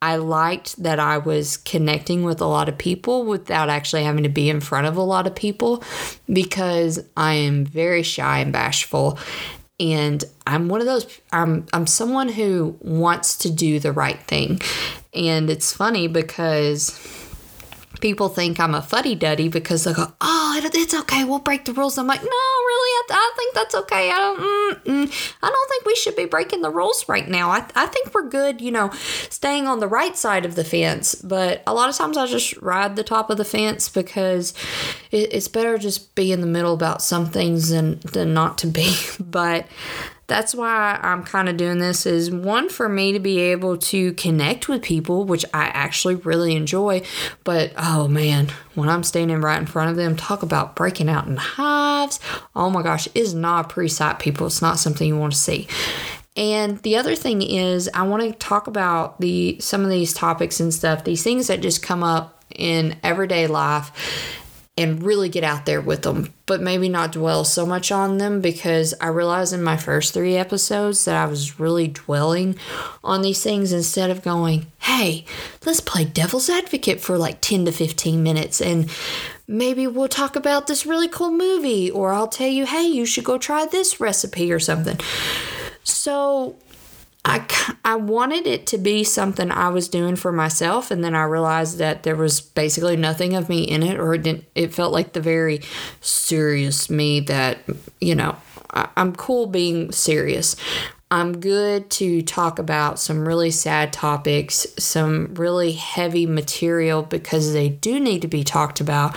I 0.01 0.17
liked 0.17 0.81
that 0.83 0.99
I 0.99 1.17
was 1.17 1.57
connecting 1.57 2.23
with 2.23 2.41
a 2.41 2.45
lot 2.45 2.69
of 2.69 2.77
people 2.77 3.25
without 3.25 3.69
actually 3.69 4.03
having 4.03 4.23
to 4.23 4.29
be 4.29 4.49
in 4.49 4.59
front 4.59 4.87
of 4.87 4.97
a 4.97 5.01
lot 5.01 5.25
of 5.25 5.35
people 5.35 5.83
because 6.31 6.99
I 7.17 7.33
am 7.33 7.65
very 7.65 8.03
shy 8.03 8.39
and 8.39 8.53
bashful 8.53 9.17
and 9.79 10.23
I'm 10.47 10.69
one 10.69 10.79
of 10.79 10.87
those 10.87 11.19
I'm 11.31 11.65
I'm 11.73 11.87
someone 11.87 12.29
who 12.29 12.77
wants 12.81 13.37
to 13.39 13.51
do 13.51 13.79
the 13.79 13.91
right 13.91 14.19
thing. 14.21 14.61
And 15.13 15.49
it's 15.49 15.73
funny 15.73 16.07
because 16.07 16.97
people 18.01 18.29
think 18.29 18.59
I'm 18.59 18.75
a 18.75 18.81
fuddy 18.81 19.15
duddy 19.15 19.47
because 19.47 19.83
they 19.83 19.93
go, 19.93 20.13
"Oh, 20.21 20.59
it's 20.63 20.93
okay. 20.93 21.23
We'll 21.23 21.39
break 21.39 21.65
the 21.65 21.73
rules." 21.73 21.97
I'm 21.97 22.07
like, 22.07 22.21
"No, 22.21 22.29
really, 22.29 22.89
I, 22.97 23.03
I 23.11 23.33
think 23.37 23.53
that's 23.55 23.75
okay. 23.75 24.11
I 24.11 24.17
don't, 24.17 24.39
mm, 24.39 24.83
mm, 24.83 25.35
I 25.41 25.49
don't 25.49 25.69
think 25.69 25.85
we 25.85 25.95
should 25.95 26.15
be 26.15 26.25
breaking 26.25 26.61
the 26.61 26.69
rules 26.69 27.07
right 27.07 27.27
now. 27.27 27.49
I, 27.49 27.65
I 27.75 27.85
think 27.87 28.13
we're 28.13 28.29
good, 28.29 28.61
you 28.61 28.71
know, 28.71 28.91
staying 29.29 29.67
on 29.67 29.79
the 29.79 29.87
right 29.87 30.15
side 30.15 30.45
of 30.45 30.55
the 30.55 30.63
fence. 30.63 31.15
But 31.15 31.63
a 31.67 31.73
lot 31.73 31.89
of 31.89 31.95
times 31.95 32.17
I 32.17 32.25
just 32.27 32.57
ride 32.57 32.95
the 32.95 33.03
top 33.03 33.29
of 33.29 33.37
the 33.37 33.45
fence 33.45 33.89
because 33.89 34.53
it, 35.11 35.33
it's 35.33 35.47
better 35.47 35.77
just 35.77 36.15
be 36.15 36.31
in 36.31 36.41
the 36.41 36.47
middle 36.47 36.73
about 36.73 37.01
some 37.01 37.25
things 37.27 37.69
than 37.69 37.99
than 37.99 38.33
not 38.33 38.57
to 38.59 38.67
be. 38.67 38.93
But 39.35 39.67
that's 40.27 40.55
why 40.55 40.99
I'm 41.01 41.23
kind 41.23 41.47
of 41.47 41.57
doing 41.57 41.77
this 41.77 42.05
is 42.05 42.31
one 42.31 42.69
for 42.69 42.89
me 42.89 43.11
to 43.13 43.19
be 43.19 43.39
able 43.39 43.77
to 43.77 44.13
connect 44.13 44.67
with 44.67 44.81
people, 44.81 45.23
which 45.23 45.45
I 45.53 45.65
actually 45.65 46.15
really 46.15 46.55
enjoy. 46.55 47.03
But 47.43 47.73
oh 47.77 48.07
man, 48.07 48.49
when 48.73 48.89
I'm 48.89 49.03
standing 49.03 49.41
right 49.41 49.59
in 49.59 49.67
front 49.67 49.91
of 49.91 49.97
them, 49.97 50.15
talk 50.15 50.41
about 50.41 50.75
breaking 50.75 51.09
out 51.09 51.27
in 51.27 51.37
hives. 51.37 52.19
Oh 52.55 52.69
my 52.69 52.81
gosh, 52.81 53.07
it 53.07 53.15
is 53.15 53.33
not 53.33 53.69
pretty 53.69 53.89
sight, 53.89 54.19
people. 54.19 54.47
It's 54.47 54.61
not 54.61 54.79
something 54.79 55.07
you 55.07 55.17
want 55.17 55.33
to 55.33 55.39
see. 55.39 55.67
And 56.35 56.79
the 56.79 56.97
other 56.97 57.15
thing 57.15 57.41
is 57.41 57.89
I 57.93 58.01
want 58.03 58.23
to 58.23 58.33
talk 58.33 58.67
about 58.67 59.21
the 59.21 59.57
some 59.59 59.83
of 59.83 59.89
these 59.89 60.13
topics 60.13 60.59
and 60.59 60.73
stuff, 60.73 61.03
these 61.03 61.23
things 61.23 61.47
that 61.47 61.61
just 61.61 61.83
come 61.83 62.03
up 62.03 62.43
in 62.55 62.97
everyday 63.03 63.47
life 63.47 63.91
and 64.77 65.03
really 65.03 65.29
get 65.29 65.43
out 65.43 65.65
there 65.65 65.79
with 65.79 66.01
them, 66.01 66.33
but 66.45 66.59
maybe 66.59 66.89
not 66.89 67.13
dwell 67.13 67.45
so 67.45 67.65
much 67.65 67.91
on 67.91 68.17
them 68.17 68.41
because 68.41 68.93
I 68.99 69.07
realized 69.07 69.53
in 69.53 69.63
my 69.63 69.77
first 69.77 70.13
three 70.13 70.35
episodes 70.35 71.05
that 71.05 71.15
I 71.15 71.25
was 71.27 71.59
really 71.59 71.87
dwelling 71.87 72.57
on 73.01 73.21
these 73.21 73.41
things 73.41 73.71
instead 73.71 74.09
of 74.09 74.21
going, 74.21 74.65
hey, 74.79 75.23
let's 75.65 75.79
play 75.79 76.03
devil's 76.03 76.49
advocate 76.49 76.99
for 76.99 77.17
like 77.17 77.39
10 77.39 77.65
to 77.65 77.71
15 77.71 78.21
minutes 78.21 78.59
and 78.59 78.89
maybe 79.47 79.87
we'll 79.87 80.09
talk 80.09 80.35
about 80.35 80.67
this 80.67 80.85
really 80.85 81.07
cool 81.07 81.31
movie 81.31 81.89
or 81.89 82.11
I'll 82.11 82.27
tell 82.27 82.49
you, 82.49 82.65
hey, 82.65 82.83
you 82.83 83.05
should 83.05 83.23
go 83.23 83.37
try 83.37 83.65
this 83.65 84.01
recipe 84.01 84.51
or 84.51 84.59
something. 84.59 84.99
So 85.83 86.57
I, 87.25 87.43
I 87.83 87.95
wanted 87.95 88.45
it 88.45 88.67
to 88.67 88.77
be 88.77 89.03
something 89.03 89.49
I 89.49 89.69
was 89.69 89.89
doing 89.89 90.15
for 90.15 90.31
myself, 90.31 90.91
and 90.91 91.03
then 91.03 91.15
I 91.15 91.23
realized 91.23 91.79
that 91.79 92.03
there 92.03 92.15
was 92.15 92.39
basically 92.39 92.95
nothing 92.95 93.33
of 93.33 93.49
me 93.49 93.63
in 93.63 93.81
it, 93.81 93.99
or 93.99 94.13
it 94.13 94.21
didn't. 94.21 94.45
It 94.53 94.73
felt 94.73 94.93
like 94.93 95.13
the 95.13 95.21
very 95.21 95.61
serious 96.01 96.87
me 96.89 97.21
that 97.21 97.57
you 97.99 98.13
know 98.13 98.37
I, 98.69 98.89
I'm 98.95 99.15
cool 99.15 99.47
being 99.47 99.91
serious. 99.91 100.55
I'm 101.09 101.39
good 101.39 101.89
to 101.91 102.21
talk 102.21 102.59
about 102.59 102.99
some 102.99 103.27
really 103.27 103.51
sad 103.51 103.91
topics, 103.91 104.67
some 104.77 105.33
really 105.33 105.71
heavy 105.71 106.27
material 106.27 107.01
because 107.01 107.53
they 107.53 107.69
do 107.69 107.99
need 107.99 108.21
to 108.21 108.27
be 108.27 108.43
talked 108.43 108.81
about. 108.81 109.15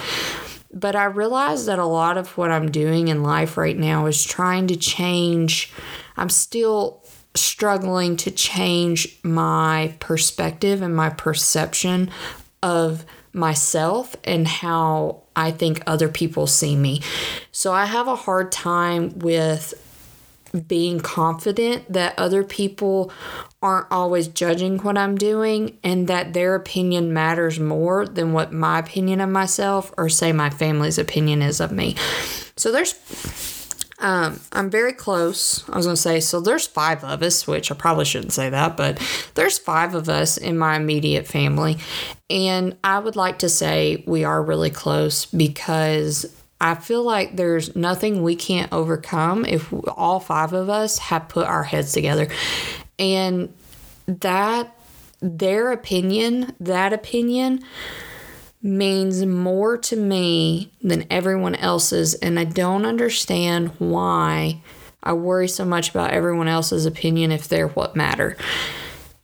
But 0.73 0.97
I 0.97 1.05
realize 1.05 1.67
that 1.67 1.79
a 1.79 1.85
lot 1.85 2.17
of 2.17 2.37
what 2.39 2.51
I'm 2.51 2.71
doing 2.71 3.09
in 3.09 3.23
life 3.23 3.57
right 3.57 3.77
now 3.77 4.07
is 4.07 4.23
trying 4.23 4.67
to 4.69 4.77
change. 4.77 5.73
I'm 6.17 6.29
still 6.29 7.03
struggling 7.39 8.17
to 8.19 8.31
change 8.31 9.19
my 9.23 9.95
perspective 10.01 10.83
and 10.83 10.95
my 10.95 11.11
perception 11.11 12.11
of 12.63 13.05
myself 13.33 14.17
and 14.25 14.47
how 14.47 15.23
I 15.37 15.51
think 15.51 15.83
other 15.87 16.09
people 16.09 16.47
see 16.47 16.77
me. 16.77 17.01
So 17.53 17.73
I 17.73 17.87
have 17.87 18.09
a 18.09 18.17
hard 18.17 18.51
time 18.51 19.19
with 19.19 19.75
being 20.67 20.99
confident 21.01 21.93
that 21.93 22.19
other 22.19 22.43
people 22.43 23.13
aren't 23.61 23.87
always 23.91 24.29
judging 24.29 24.79
what 24.79 24.97
I'm 24.97 25.17
doing 25.17 25.79
and 25.85 26.09
that 26.09 26.33
their 26.33 26.55
opinion 26.55 27.13
matters 27.13 27.61
more 27.61 28.07
than 28.07 28.33
what 28.33 28.53
my 28.53 28.79
opinion 28.79 29.21
of 29.21 29.29
myself 29.29 29.93
or 29.99 30.09
say 30.09 30.33
my 30.33 30.49
family's 30.51 30.99
opinion 30.99 31.43
is 31.43 31.61
of 31.61 31.71
me. 31.71 31.97
So 32.57 32.73
there's 32.73 32.93
um, 34.01 34.39
I'm 34.53 34.71
very 34.71 34.93
close. 34.93 35.69
I 35.69 35.77
was 35.77 35.87
going 35.87 35.97
to 35.97 36.01
say, 36.03 36.21
so 36.21 36.41
there's 36.41 36.67
five 36.67 37.03
of 37.03 37.23
us, 37.23 37.47
which 37.47 37.71
I 37.71 37.75
probably 37.75 38.05
shouldn't 38.05 38.33
say 38.33 38.49
that, 38.49 38.77
but 38.77 39.01
there's 39.35 39.59
five 39.59 39.95
of 39.95 40.09
us 40.09 40.37
in 40.37 40.57
my 40.57 40.77
immediate 40.77 41.27
family. 41.27 41.79
And 42.31 42.77
I 42.85 43.01
would 43.01 43.17
like 43.17 43.41
to 43.41 43.49
say 43.49 44.05
we 44.07 44.23
are 44.25 44.43
really 44.43 44.71
close 44.71 45.27
because 45.27 46.27
I 46.61 46.75
feel 46.75 47.03
like 47.03 47.37
there's 47.37 47.75
nothing 47.75 48.23
we 48.23 48.37
can't 48.37 48.73
overcome 48.73 49.45
if 49.45 49.73
all 49.89 50.21
five 50.21 50.53
of 50.53 50.69
us 50.69 50.99
have 50.99 51.29
put 51.29 51.47
our 51.47 51.65
heads 51.65 51.93
together. 51.93 52.29
And 52.99 53.53
that, 54.07 54.77
their 55.21 55.73
opinion, 55.73 56.55
that 56.61 56.93
opinion, 56.93 57.65
means 58.63 59.25
more 59.25 59.77
to 59.77 59.97
me 59.97 60.73
than 60.83 61.07
everyone 61.11 61.55
else's, 61.55 62.15
and 62.15 62.39
I 62.39 62.45
don't 62.45 62.85
understand 62.85 63.69
why 63.79 64.61
I 65.03 65.13
worry 65.13 65.49
so 65.49 65.65
much 65.65 65.91
about 65.91 66.11
everyone 66.11 66.49
else's 66.49 66.87
opinion 66.87 67.31
if 67.33 67.49
they're 67.49 67.69
what 67.69 67.95
matter. 67.95 68.37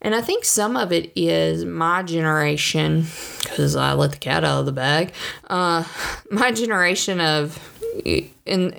And 0.01 0.15
I 0.15 0.21
think 0.21 0.45
some 0.45 0.77
of 0.77 0.93
it 0.93 1.11
is 1.17 1.65
my 1.65 2.03
generation, 2.03 3.07
because 3.43 3.75
I 3.75 3.95
let 3.95 4.13
the 4.13 4.19
cat 4.19 4.45
out 4.45 4.61
of 4.61 4.67
the 4.67 4.73
bag. 4.73 5.13
Uh, 5.49 5.85
my 6.31 6.53
generation 6.53 7.21
of 7.21 7.59
in 8.05 8.71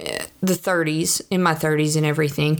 the 0.41 0.53
30s, 0.53 1.21
in 1.31 1.41
my 1.41 1.53
30s 1.53 1.95
and 1.95 2.05
everything, 2.05 2.59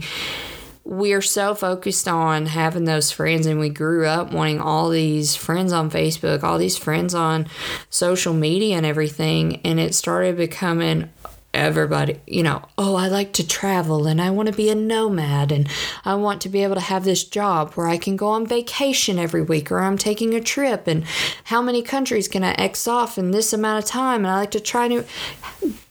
we're 0.86 1.22
so 1.22 1.52
focused 1.52 2.06
on 2.06 2.46
having 2.46 2.84
those 2.84 3.10
friends 3.10 3.44
and 3.44 3.58
we 3.58 3.68
grew 3.68 4.06
up 4.06 4.32
wanting 4.32 4.60
all 4.60 4.88
these 4.88 5.34
friends 5.34 5.72
on 5.72 5.90
Facebook, 5.90 6.44
all 6.44 6.58
these 6.58 6.78
friends 6.78 7.12
on 7.12 7.48
social 7.90 8.32
media 8.32 8.76
and 8.76 8.86
everything 8.86 9.60
and 9.64 9.80
it 9.80 9.96
started 9.96 10.36
becoming 10.36 11.10
everybody, 11.52 12.20
you 12.26 12.42
know, 12.44 12.62
oh, 12.78 12.94
I 12.94 13.08
like 13.08 13.32
to 13.34 13.46
travel 13.46 14.06
and 14.06 14.20
I 14.20 14.30
want 14.30 14.48
to 14.48 14.54
be 14.54 14.68
a 14.68 14.76
nomad 14.76 15.50
and 15.50 15.68
I 16.04 16.14
want 16.14 16.40
to 16.42 16.48
be 16.48 16.62
able 16.62 16.76
to 16.76 16.80
have 16.80 17.02
this 17.02 17.24
job 17.24 17.74
where 17.74 17.88
I 17.88 17.98
can 17.98 18.14
go 18.14 18.28
on 18.28 18.46
vacation 18.46 19.18
every 19.18 19.42
week 19.42 19.72
or 19.72 19.80
I'm 19.80 19.98
taking 19.98 20.34
a 20.34 20.40
trip 20.40 20.86
and 20.86 21.04
how 21.44 21.60
many 21.62 21.82
countries 21.82 22.28
can 22.28 22.44
I 22.44 22.52
X 22.52 22.86
off 22.86 23.18
in 23.18 23.32
this 23.32 23.52
amount 23.52 23.82
of 23.82 23.90
time 23.90 24.24
and 24.24 24.28
I 24.28 24.36
like 24.36 24.52
to 24.52 24.60
try 24.60 24.86
new 24.86 25.04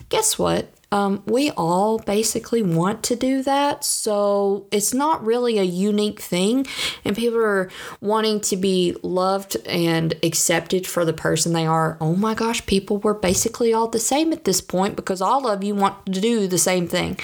guess 0.08 0.40
what? 0.40 0.70
Um, 0.96 1.24
we 1.26 1.52
all 1.52 2.00
basically 2.00 2.64
want 2.64 3.04
to 3.04 3.18
do 3.18 3.44
that. 3.44 3.84
So 3.84 4.66
it's 4.72 4.94
not 4.94 5.26
really 5.26 5.58
a 5.58 5.64
unique 5.64 6.22
thing. 6.22 6.66
And 7.04 7.18
people 7.18 7.40
are 7.40 7.70
wanting 8.00 8.40
to 8.42 8.56
be 8.56 8.96
loved 9.04 9.58
and 9.68 10.14
accepted 10.24 10.88
for 10.88 11.04
the 11.04 11.12
person 11.12 11.52
they 11.52 11.66
are. 11.66 11.98
Oh 12.00 12.16
my 12.16 12.34
gosh, 12.34 12.66
people 12.66 12.98
were 12.98 13.14
basically 13.14 13.74
all 13.74 13.90
the 13.90 14.00
same 14.00 14.32
at 14.32 14.46
this 14.46 14.62
point 14.62 14.96
because 14.96 15.22
all 15.22 15.50
of 15.50 15.66
you 15.66 15.76
want 15.76 16.06
to 16.06 16.22
do 16.22 16.48
the 16.48 16.58
same 16.58 16.88
thing. 16.88 17.20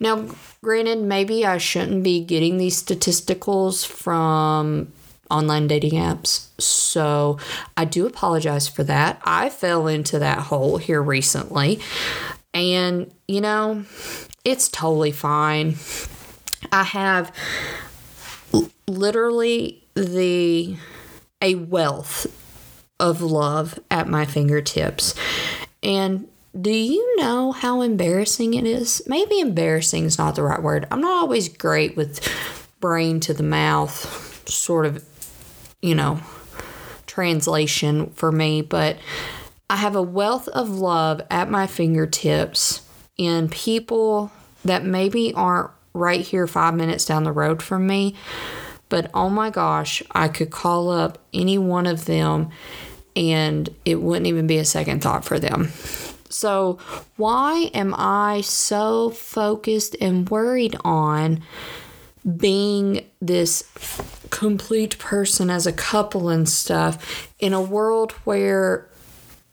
Now, 0.00 0.26
granted, 0.60 0.98
maybe 0.98 1.46
I 1.46 1.58
shouldn't 1.58 2.02
be 2.02 2.24
getting 2.24 2.56
these 2.56 2.82
statisticals 2.82 3.86
from 3.86 4.92
online 5.30 5.68
dating 5.68 5.92
apps. 5.92 6.48
So 6.60 7.38
I 7.76 7.84
do 7.84 8.04
apologize 8.04 8.66
for 8.66 8.82
that. 8.84 9.20
I 9.24 9.48
fell 9.48 9.86
into 9.86 10.18
that 10.18 10.38
hole 10.38 10.78
here 10.78 11.02
recently. 11.02 11.80
And, 12.56 13.12
you 13.28 13.42
know, 13.42 13.84
it's 14.46 14.70
totally 14.70 15.12
fine. 15.12 15.76
I 16.72 16.84
have 16.84 17.30
literally 18.88 19.84
the 19.94 20.76
a 21.42 21.54
wealth 21.56 22.26
of 22.98 23.20
love 23.20 23.78
at 23.90 24.08
my 24.08 24.24
fingertips. 24.24 25.14
And 25.82 26.28
do 26.58 26.70
you 26.70 27.16
know 27.16 27.52
how 27.52 27.82
embarrassing 27.82 28.54
it 28.54 28.64
is? 28.64 29.02
Maybe 29.06 29.38
embarrassing 29.38 30.06
is 30.06 30.16
not 30.16 30.34
the 30.34 30.42
right 30.42 30.62
word. 30.62 30.86
I'm 30.90 31.02
not 31.02 31.20
always 31.20 31.50
great 31.50 31.94
with 31.94 32.26
brain 32.80 33.20
to 33.20 33.34
the 33.34 33.42
mouth 33.42 34.48
sort 34.48 34.86
of, 34.86 35.04
you 35.82 35.94
know, 35.94 36.20
translation 37.06 38.10
for 38.12 38.32
me, 38.32 38.62
but 38.62 38.96
I 39.68 39.76
have 39.76 39.96
a 39.96 40.02
wealth 40.02 40.48
of 40.48 40.70
love 40.70 41.20
at 41.30 41.50
my 41.50 41.66
fingertips 41.66 42.82
in 43.16 43.48
people 43.48 44.30
that 44.64 44.84
maybe 44.84 45.34
aren't 45.34 45.70
right 45.92 46.20
here 46.20 46.46
five 46.46 46.74
minutes 46.74 47.04
down 47.04 47.24
the 47.24 47.32
road 47.32 47.62
from 47.62 47.86
me. 47.86 48.14
But 48.88 49.10
oh 49.12 49.28
my 49.28 49.50
gosh, 49.50 50.02
I 50.12 50.28
could 50.28 50.50
call 50.50 50.90
up 50.90 51.18
any 51.32 51.58
one 51.58 51.86
of 51.86 52.04
them 52.04 52.50
and 53.16 53.68
it 53.84 54.02
wouldn't 54.02 54.26
even 54.26 54.46
be 54.46 54.58
a 54.58 54.64
second 54.64 55.02
thought 55.02 55.24
for 55.24 55.38
them. 55.38 55.70
So, 56.28 56.78
why 57.16 57.70
am 57.72 57.94
I 57.96 58.42
so 58.42 59.10
focused 59.10 59.96
and 60.00 60.28
worried 60.28 60.76
on 60.84 61.42
being 62.36 63.06
this 63.22 63.62
complete 64.30 64.98
person 64.98 65.48
as 65.50 65.66
a 65.66 65.72
couple 65.72 66.28
and 66.28 66.48
stuff 66.48 67.32
in 67.38 67.52
a 67.52 67.60
world 67.60 68.12
where 68.24 68.88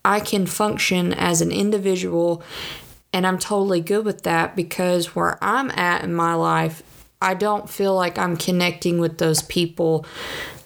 I 0.04 0.20
can 0.20 0.46
function 0.46 1.12
as 1.12 1.40
an 1.40 1.50
individual 1.50 2.42
and 3.14 3.26
I'm 3.26 3.38
totally 3.38 3.80
good 3.80 4.04
with 4.04 4.24
that 4.24 4.56
because 4.56 5.14
where 5.14 5.38
I'm 5.42 5.70
at 5.70 6.02
in 6.02 6.12
my 6.12 6.34
life, 6.34 6.82
I 7.22 7.34
don't 7.34 7.70
feel 7.70 7.94
like 7.94 8.18
I'm 8.18 8.36
connecting 8.36 8.98
with 8.98 9.18
those 9.18 9.40
people 9.40 10.04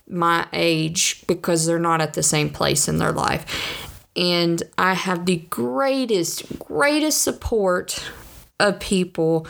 my 0.08 0.46
age 0.54 1.26
because 1.26 1.66
they're 1.66 1.78
not 1.78 2.00
at 2.00 2.14
the 2.14 2.22
same 2.22 2.48
place 2.48 2.88
in 2.88 2.96
their 2.96 3.12
life. 3.12 3.44
And 4.16 4.62
I 4.78 4.94
have 4.94 5.26
the 5.26 5.36
greatest, 5.50 6.58
greatest 6.58 7.22
support 7.22 8.02
of 8.58 8.80
people 8.80 9.46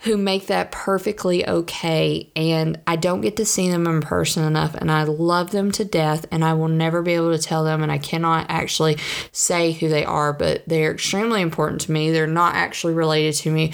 who 0.00 0.16
make 0.16 0.46
that 0.46 0.70
perfectly 0.70 1.46
okay. 1.48 2.30
And 2.36 2.80
I 2.86 2.96
don't 2.96 3.22
get 3.22 3.36
to 3.36 3.44
see 3.44 3.70
them 3.70 3.86
in 3.86 4.02
person 4.02 4.44
enough. 4.44 4.74
And 4.74 4.90
I 4.90 5.04
love 5.04 5.50
them 5.50 5.72
to 5.72 5.84
death. 5.84 6.26
And 6.30 6.44
I 6.44 6.52
will 6.52 6.68
never 6.68 7.02
be 7.02 7.14
able 7.14 7.36
to 7.36 7.42
tell 7.42 7.64
them. 7.64 7.82
And 7.82 7.90
I 7.90 7.98
cannot 7.98 8.46
actually 8.48 8.98
say 9.32 9.72
who 9.72 9.88
they 9.88 10.04
are, 10.04 10.32
but 10.32 10.62
they're 10.66 10.92
extremely 10.92 11.40
important 11.40 11.80
to 11.82 11.92
me. 11.92 12.10
They're 12.10 12.26
not 12.26 12.54
actually 12.54 12.94
related 12.94 13.34
to 13.36 13.50
me, 13.50 13.72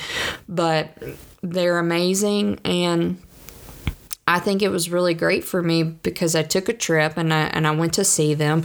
but 0.49 0.97
they're 1.43 1.79
amazing. 1.79 2.61
And 2.65 3.21
I 4.27 4.39
think 4.39 4.63
it 4.63 4.71
was 4.71 4.91
really 4.91 5.15
great 5.15 5.45
for 5.45 5.63
me 5.63 5.83
because 5.83 6.37
I 6.37 6.45
took 6.45 6.69
a 6.69 6.73
trip 6.73 7.17
and 7.17 7.35
I 7.35 7.43
and 7.47 7.67
I 7.67 7.73
went 7.73 7.95
to 7.95 8.05
see 8.05 8.35
them. 8.35 8.65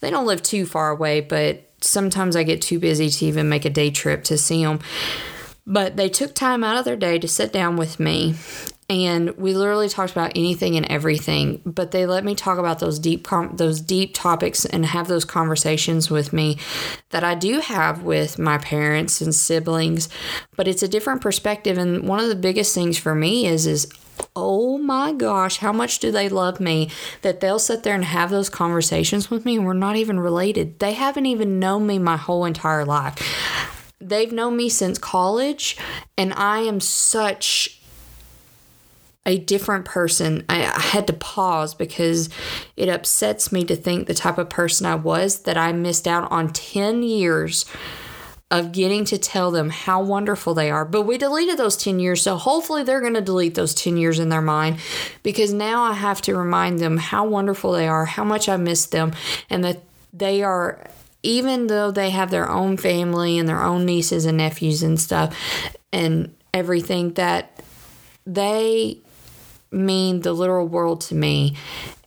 They 0.00 0.10
don't 0.10 0.26
live 0.26 0.42
too 0.42 0.64
far 0.64 0.90
away, 0.90 1.20
but 1.20 1.70
sometimes 1.82 2.34
I 2.34 2.42
get 2.42 2.62
too 2.62 2.78
busy 2.78 3.10
to 3.10 3.26
even 3.26 3.48
make 3.48 3.66
a 3.66 3.70
day 3.70 3.90
trip 3.90 4.24
to 4.24 4.38
see 4.38 4.64
them. 4.64 4.80
But 5.66 5.96
they 5.96 6.08
took 6.08 6.34
time 6.34 6.62
out 6.62 6.76
of 6.76 6.84
their 6.84 6.96
day 6.96 7.18
to 7.18 7.28
sit 7.28 7.52
down 7.52 7.76
with 7.76 7.98
me 7.98 8.34
and 8.90 9.30
we 9.38 9.54
literally 9.54 9.88
talked 9.88 10.12
about 10.12 10.32
anything 10.34 10.76
and 10.76 10.84
everything 10.86 11.60
but 11.64 11.90
they 11.90 12.04
let 12.04 12.24
me 12.24 12.34
talk 12.34 12.58
about 12.58 12.80
those 12.80 12.98
deep 12.98 13.24
com- 13.24 13.56
those 13.56 13.80
deep 13.80 14.12
topics 14.12 14.64
and 14.64 14.84
have 14.84 15.08
those 15.08 15.24
conversations 15.24 16.10
with 16.10 16.32
me 16.32 16.58
that 17.10 17.24
I 17.24 17.34
do 17.34 17.60
have 17.60 18.02
with 18.02 18.38
my 18.38 18.58
parents 18.58 19.20
and 19.20 19.34
siblings 19.34 20.08
but 20.54 20.68
it's 20.68 20.82
a 20.82 20.88
different 20.88 21.22
perspective 21.22 21.78
and 21.78 22.06
one 22.06 22.20
of 22.20 22.28
the 22.28 22.34
biggest 22.34 22.74
things 22.74 22.98
for 22.98 23.14
me 23.14 23.46
is 23.46 23.66
is 23.66 23.90
oh 24.36 24.78
my 24.78 25.12
gosh 25.12 25.56
how 25.58 25.72
much 25.72 25.98
do 25.98 26.10
they 26.10 26.28
love 26.28 26.60
me 26.60 26.90
that 27.22 27.40
they'll 27.40 27.58
sit 27.58 27.82
there 27.84 27.94
and 27.94 28.04
have 28.04 28.30
those 28.30 28.50
conversations 28.50 29.30
with 29.30 29.44
me 29.44 29.56
and 29.56 29.64
we're 29.64 29.72
not 29.72 29.96
even 29.96 30.20
related. 30.20 30.78
They 30.78 30.92
haven't 30.92 31.26
even 31.26 31.58
known 31.58 31.86
me 31.86 31.98
my 31.98 32.16
whole 32.16 32.44
entire 32.44 32.84
life 32.84 33.83
they've 34.00 34.32
known 34.32 34.56
me 34.56 34.68
since 34.68 34.98
college, 34.98 35.76
and 36.16 36.32
I 36.34 36.60
am 36.60 36.80
such 36.80 37.80
a 39.26 39.38
different 39.38 39.84
person. 39.84 40.44
I, 40.48 40.64
I, 40.64 40.80
had 40.80 41.06
to 41.06 41.12
pause 41.14 41.74
because 41.74 42.28
it 42.76 42.88
upsets 42.88 43.50
me 43.50 43.64
to 43.64 43.76
think 43.76 44.06
the 44.06 44.14
type 44.14 44.36
of 44.36 44.50
person 44.50 44.86
I 44.86 44.96
was 44.96 45.40
that 45.40 45.56
I 45.56 45.72
missed 45.72 46.06
out 46.06 46.30
on 46.30 46.52
10 46.52 47.02
years 47.02 47.64
of 48.50 48.72
getting 48.72 49.04
to 49.06 49.18
tell 49.18 49.50
them 49.50 49.70
how 49.70 50.02
wonderful 50.02 50.54
they 50.54 50.70
are. 50.70 50.84
But 50.84 51.02
we 51.02 51.16
deleted 51.16 51.56
those 51.56 51.76
10 51.76 51.98
years, 51.98 52.22
so 52.22 52.36
hopefully 52.36 52.84
they're 52.84 53.00
going 53.00 53.14
to 53.14 53.20
delete 53.20 53.54
those 53.54 53.74
10 53.74 53.96
years 53.96 54.18
in 54.18 54.28
their 54.28 54.42
mind 54.42 54.78
because 55.22 55.52
now 55.52 55.82
I 55.82 55.94
have 55.94 56.20
to 56.22 56.36
remind 56.36 56.78
them 56.78 56.98
how 56.98 57.26
wonderful 57.26 57.72
they 57.72 57.88
are, 57.88 58.04
how 58.04 58.24
much 58.24 58.48
I 58.48 58.56
miss 58.56 58.86
them, 58.86 59.12
and 59.48 59.64
that 59.64 59.82
they 60.12 60.42
are 60.42 60.86
even 61.24 61.66
though 61.66 61.90
they 61.90 62.10
have 62.10 62.30
their 62.30 62.48
own 62.48 62.76
family 62.76 63.38
and 63.38 63.48
their 63.48 63.62
own 63.62 63.84
nieces 63.84 64.26
and 64.26 64.38
nephews 64.38 64.82
and 64.82 65.00
stuff 65.00 65.36
and 65.92 66.34
everything, 66.52 67.14
that 67.14 67.62
they 68.26 68.98
mean 69.72 70.20
the 70.20 70.32
literal 70.32 70.68
world 70.68 71.00
to 71.02 71.14
me. 71.14 71.56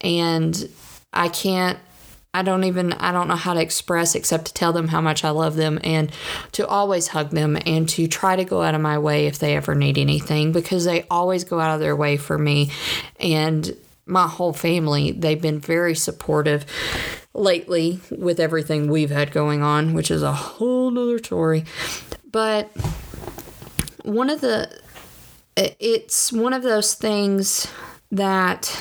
And 0.01 0.69
I 1.11 1.29
can't 1.29 1.79
I 2.37 2.43
don't 2.43 2.65
even 2.65 2.93
I 2.93 3.11
don't 3.11 3.27
know 3.27 3.35
how 3.35 3.55
to 3.55 3.61
express 3.61 4.13
except 4.13 4.45
to 4.45 4.53
tell 4.53 4.71
them 4.71 4.89
how 4.89 5.01
much 5.01 5.23
I 5.23 5.31
love 5.31 5.55
them 5.55 5.79
and 5.83 6.11
to 6.51 6.67
always 6.67 7.07
hug 7.07 7.31
them 7.31 7.57
and 7.65 7.89
to 7.89 8.07
try 8.07 8.35
to 8.35 8.45
go 8.45 8.61
out 8.61 8.75
of 8.75 8.81
my 8.81 8.99
way 8.99 9.25
if 9.25 9.39
they 9.39 9.55
ever 9.55 9.73
need 9.73 9.97
anything 9.97 10.51
because 10.51 10.85
they 10.85 11.07
always 11.09 11.43
go 11.45 11.59
out 11.59 11.73
of 11.73 11.79
their 11.79 11.95
way 11.95 12.15
for 12.15 12.37
me 12.37 12.71
and 13.19 13.75
my 14.05 14.27
whole 14.27 14.53
family 14.53 15.13
they've 15.13 15.41
been 15.41 15.59
very 15.59 15.95
supportive 15.95 16.65
lately 17.37 17.99
with 18.09 18.39
everything 18.39 18.89
we've 18.89 19.11
had 19.11 19.31
going 19.31 19.61
on, 19.61 19.93
which 19.93 20.11
is 20.11 20.23
a 20.23 20.33
whole 20.33 20.91
nother 20.91 21.17
story. 21.19 21.65
But 22.29 22.69
one 24.03 24.29
of 24.29 24.41
the, 24.41 24.69
it's 25.55 26.31
one 26.31 26.53
of 26.53 26.63
those 26.63 26.93
things 26.93 27.67
that 28.11 28.75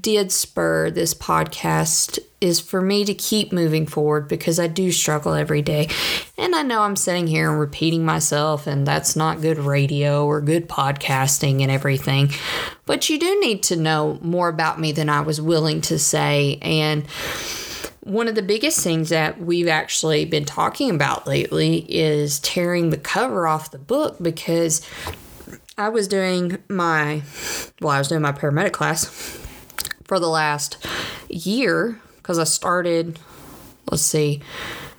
did 0.00 0.32
spur 0.32 0.90
this 0.90 1.14
podcast 1.14 2.18
is 2.40 2.60
for 2.60 2.80
me 2.80 3.04
to 3.04 3.14
keep 3.14 3.52
moving 3.52 3.86
forward 3.86 4.28
because 4.28 4.58
I 4.58 4.66
do 4.66 4.92
struggle 4.92 5.34
every 5.34 5.62
day. 5.62 5.88
And 6.36 6.54
I 6.54 6.62
know 6.62 6.82
I'm 6.82 6.96
sitting 6.96 7.26
here 7.26 7.50
and 7.50 7.58
repeating 7.58 8.04
myself, 8.04 8.66
and 8.66 8.86
that's 8.86 9.16
not 9.16 9.40
good 9.40 9.58
radio 9.58 10.26
or 10.26 10.40
good 10.40 10.68
podcasting 10.68 11.62
and 11.62 11.70
everything. 11.70 12.30
But 12.86 13.08
you 13.08 13.18
do 13.18 13.40
need 13.40 13.62
to 13.64 13.76
know 13.76 14.18
more 14.20 14.48
about 14.48 14.80
me 14.80 14.92
than 14.92 15.08
I 15.08 15.20
was 15.20 15.40
willing 15.40 15.80
to 15.82 15.98
say. 15.98 16.58
And 16.60 17.06
one 18.00 18.28
of 18.28 18.34
the 18.34 18.42
biggest 18.42 18.80
things 18.80 19.10
that 19.10 19.40
we've 19.40 19.68
actually 19.68 20.24
been 20.24 20.44
talking 20.44 20.90
about 20.90 21.26
lately 21.26 21.84
is 21.88 22.40
tearing 22.40 22.90
the 22.90 22.96
cover 22.98 23.46
off 23.46 23.70
the 23.70 23.78
book 23.78 24.16
because 24.20 24.86
I 25.76 25.88
was 25.88 26.08
doing 26.08 26.58
my, 26.68 27.22
well, 27.80 27.92
I 27.92 27.98
was 27.98 28.08
doing 28.08 28.22
my 28.22 28.32
paramedic 28.32 28.72
class 28.72 29.44
for 30.08 30.18
the 30.18 30.28
last 30.28 30.84
year 31.28 32.00
because 32.16 32.38
I 32.38 32.44
started, 32.44 33.20
let's 33.90 34.02
see, 34.02 34.42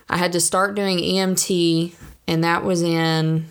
I 0.08 0.16
had 0.16 0.32
to 0.32 0.40
start 0.40 0.74
doing 0.74 0.98
EMT, 0.98 1.94
and 2.26 2.42
that 2.42 2.64
was 2.64 2.82
in 2.82 3.46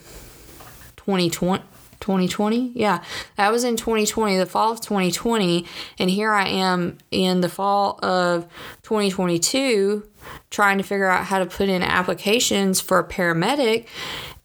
2020. 0.97 1.63
2020 2.01 2.71
yeah 2.75 3.03
that 3.35 3.51
was 3.51 3.65
in 3.65 3.75
2020 3.75 4.37
the 4.37 4.45
fall 4.45 4.71
of 4.71 4.79
2020 4.79 5.65
and 5.99 6.09
here 6.09 6.31
i 6.31 6.47
am 6.47 6.97
in 7.11 7.41
the 7.41 7.49
fall 7.49 7.99
of 8.01 8.45
2022 8.83 10.07
trying 10.49 10.77
to 10.77 10.83
figure 10.83 11.09
out 11.09 11.25
how 11.25 11.39
to 11.39 11.45
put 11.45 11.67
in 11.67 11.83
applications 11.83 12.79
for 12.79 12.99
a 12.99 13.03
paramedic 13.03 13.85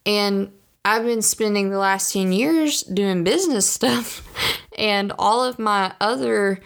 and 0.04 0.50
i've 0.84 1.04
been 1.04 1.22
spending 1.22 1.70
the 1.70 1.78
last 1.78 2.12
10 2.12 2.32
years 2.32 2.82
doing 2.82 3.22
business 3.22 3.70
stuff 3.70 4.26
and 4.76 5.12
all 5.16 5.44
of 5.44 5.60
my 5.60 5.92
other 6.00 6.60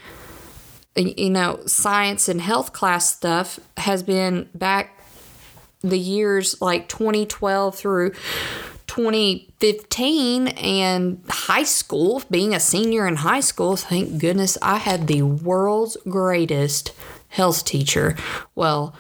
you 0.97 1.31
know, 1.31 1.61
science 1.67 2.29
and 2.29 2.41
health 2.41 2.73
class 2.73 3.15
stuff 3.15 3.61
has 3.77 4.03
been 4.03 4.49
back 4.55 4.99
the 5.81 5.99
years 5.99 6.61
like 6.61 6.89
2012 6.89 7.75
through 7.77 8.13
2015 8.89 10.49
and 10.49 11.23
high 11.29 11.63
school, 11.63 12.23
being 12.31 12.55
a 12.55 12.61
senior 12.61 13.07
in 13.07 13.17
high 13.17 13.41
school, 13.41 13.77
thank 13.77 14.19
goodness 14.19 14.59
I 14.61 14.79
had 14.79 15.07
the 15.07 15.23
world's 15.23 15.97
greatest 16.09 16.93
health 17.29 17.65
teacher. 17.65 18.17
Well, 18.55 18.97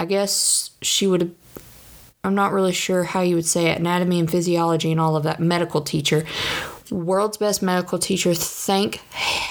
I 0.00 0.06
guess 0.06 0.70
she 0.80 1.06
would 1.06 1.20
have 1.20 1.30
I'm 2.22 2.34
not 2.34 2.52
really 2.52 2.72
sure 2.72 3.04
how 3.04 3.20
you 3.20 3.34
would 3.34 3.44
say 3.44 3.66
it, 3.66 3.78
anatomy 3.78 4.18
and 4.18 4.30
physiology 4.30 4.90
and 4.90 4.98
all 4.98 5.14
of 5.14 5.24
that 5.24 5.40
medical 5.40 5.82
teacher 5.82 6.24
world's 6.90 7.36
best 7.36 7.62
medical 7.62 7.98
teacher. 7.98 8.34
Thank 8.34 9.00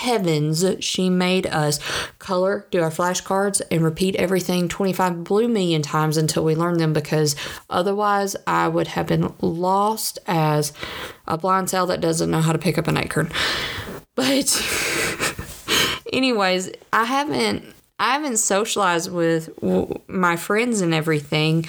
heavens 0.03 0.65
she 0.81 1.09
made 1.09 1.47
us 1.47 1.79
color, 2.19 2.67
do 2.71 2.81
our 2.81 2.91
flashcards, 2.91 3.61
and 3.71 3.83
repeat 3.83 4.15
everything 4.17 4.67
25 4.67 5.23
blue 5.23 5.47
million 5.47 5.81
times 5.81 6.17
until 6.17 6.43
we 6.43 6.55
learned 6.55 6.79
them 6.79 6.91
because 6.91 7.37
otherwise 7.69 8.35
I 8.45 8.67
would 8.67 8.87
have 8.89 9.07
been 9.07 9.33
lost 9.41 10.19
as 10.27 10.73
a 11.25 11.37
blind 11.37 11.69
cell 11.69 11.87
that 11.87 12.01
doesn't 12.01 12.29
know 12.29 12.41
how 12.41 12.51
to 12.51 12.59
pick 12.59 12.77
up 12.77 12.87
an 12.87 12.97
acorn. 12.97 13.31
But, 14.15 14.61
anyways, 16.13 16.71
I 16.91 17.05
haven't. 17.05 17.65
I 17.99 18.13
haven't 18.13 18.37
socialized 18.37 19.09
with 19.11 19.49
my 20.07 20.35
friends 20.35 20.81
and 20.81 20.93
everything, 20.93 21.65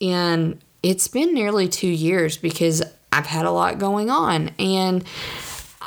and 0.00 0.60
it's 0.82 1.06
been 1.06 1.32
nearly 1.32 1.68
two 1.68 1.86
years 1.86 2.36
because 2.36 2.82
I've 3.12 3.26
had 3.26 3.46
a 3.46 3.52
lot 3.52 3.78
going 3.78 4.10
on 4.10 4.50
and 4.58 5.04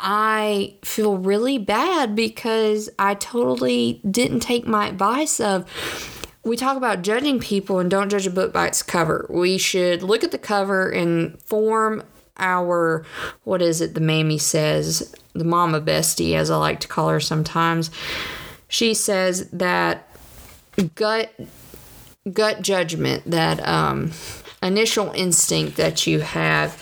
I 0.01 0.75
feel 0.83 1.17
really 1.17 1.57
bad 1.57 2.15
because 2.15 2.89
I 2.99 3.15
totally 3.15 4.01
didn't 4.09 4.41
take 4.41 4.67
my 4.67 4.87
advice 4.87 5.39
of 5.39 5.65
we 6.43 6.55
talk 6.55 6.77
about 6.77 7.01
judging 7.01 7.39
people 7.39 7.79
and 7.79 7.89
don't 7.91 8.09
judge 8.09 8.25
a 8.25 8.31
book 8.31 8.53
by 8.53 8.67
its 8.67 8.81
cover. 8.81 9.27
We 9.29 9.57
should 9.57 10.01
look 10.01 10.23
at 10.23 10.31
the 10.31 10.37
cover 10.37 10.89
and 10.89 11.41
form 11.43 12.03
our 12.37 13.05
what 13.43 13.61
is 13.61 13.81
it 13.81 13.95
the 13.95 13.99
mammy 13.99 14.37
says, 14.37 15.13
the 15.33 15.43
mama 15.43 15.81
bestie 15.81 16.35
as 16.35 16.49
I 16.49 16.57
like 16.57 16.79
to 16.81 16.87
call 16.87 17.09
her 17.09 17.19
sometimes. 17.19 17.91
She 18.67 18.93
says 18.93 19.49
that 19.51 20.07
gut 20.95 21.33
gut 22.31 22.61
judgment, 22.61 23.29
that 23.29 23.65
um 23.67 24.11
initial 24.61 25.11
instinct 25.11 25.77
that 25.77 26.07
you 26.07 26.19
have 26.19 26.81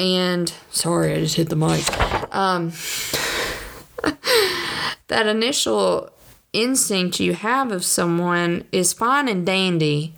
And 0.00 0.50
sorry, 0.70 1.12
I 1.12 1.20
just 1.20 1.36
hit 1.36 1.50
the 1.50 1.56
mic. 1.56 1.86
Um, 2.34 2.72
that 5.08 5.26
initial 5.26 6.08
instinct 6.54 7.20
you 7.20 7.34
have 7.34 7.70
of 7.70 7.84
someone 7.84 8.64
is 8.72 8.94
fine 8.94 9.28
and 9.28 9.44
dandy 9.44 10.14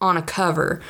on 0.00 0.16
a 0.16 0.22
cover 0.22 0.80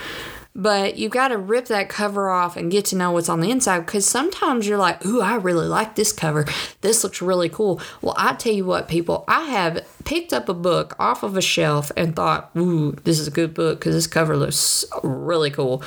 but 0.55 0.97
you 0.97 1.09
got 1.09 1.29
to 1.29 1.39
rip 1.39 1.67
that 1.67 1.89
cover 1.89 2.31
off 2.31 2.57
and 2.57 2.71
get 2.71 2.85
to 2.87 2.97
know 2.97 3.11
what's 3.11 3.29
on 3.29 3.41
the 3.41 3.51
inside 3.51 3.81
because 3.81 4.07
sometimes 4.07 4.69
you're 4.69 4.79
like, 4.79 5.05
ooh, 5.05 5.21
I 5.21 5.35
really 5.35 5.67
like 5.67 5.97
this 5.97 6.13
cover. 6.13 6.47
This 6.81 7.03
looks 7.03 7.21
really 7.21 7.49
cool. 7.49 7.81
Well, 8.01 8.15
I 8.17 8.35
tell 8.35 8.53
you 8.53 8.65
what, 8.65 8.87
people, 8.87 9.25
I 9.27 9.47
have 9.47 9.85
picked 10.05 10.33
up 10.33 10.49
a 10.49 10.55
book 10.55 10.95
off 10.99 11.25
of 11.25 11.37
a 11.37 11.43
shelf 11.43 11.91
and 11.97 12.15
thought, 12.15 12.51
ooh, 12.57 12.93
this 13.03 13.19
is 13.19 13.27
a 13.27 13.33
good 13.33 13.53
book 13.53 13.81
because 13.81 13.95
this 13.97 14.07
cover 14.07 14.37
looks 14.37 14.85
really 15.03 15.51
cool. 15.51 15.83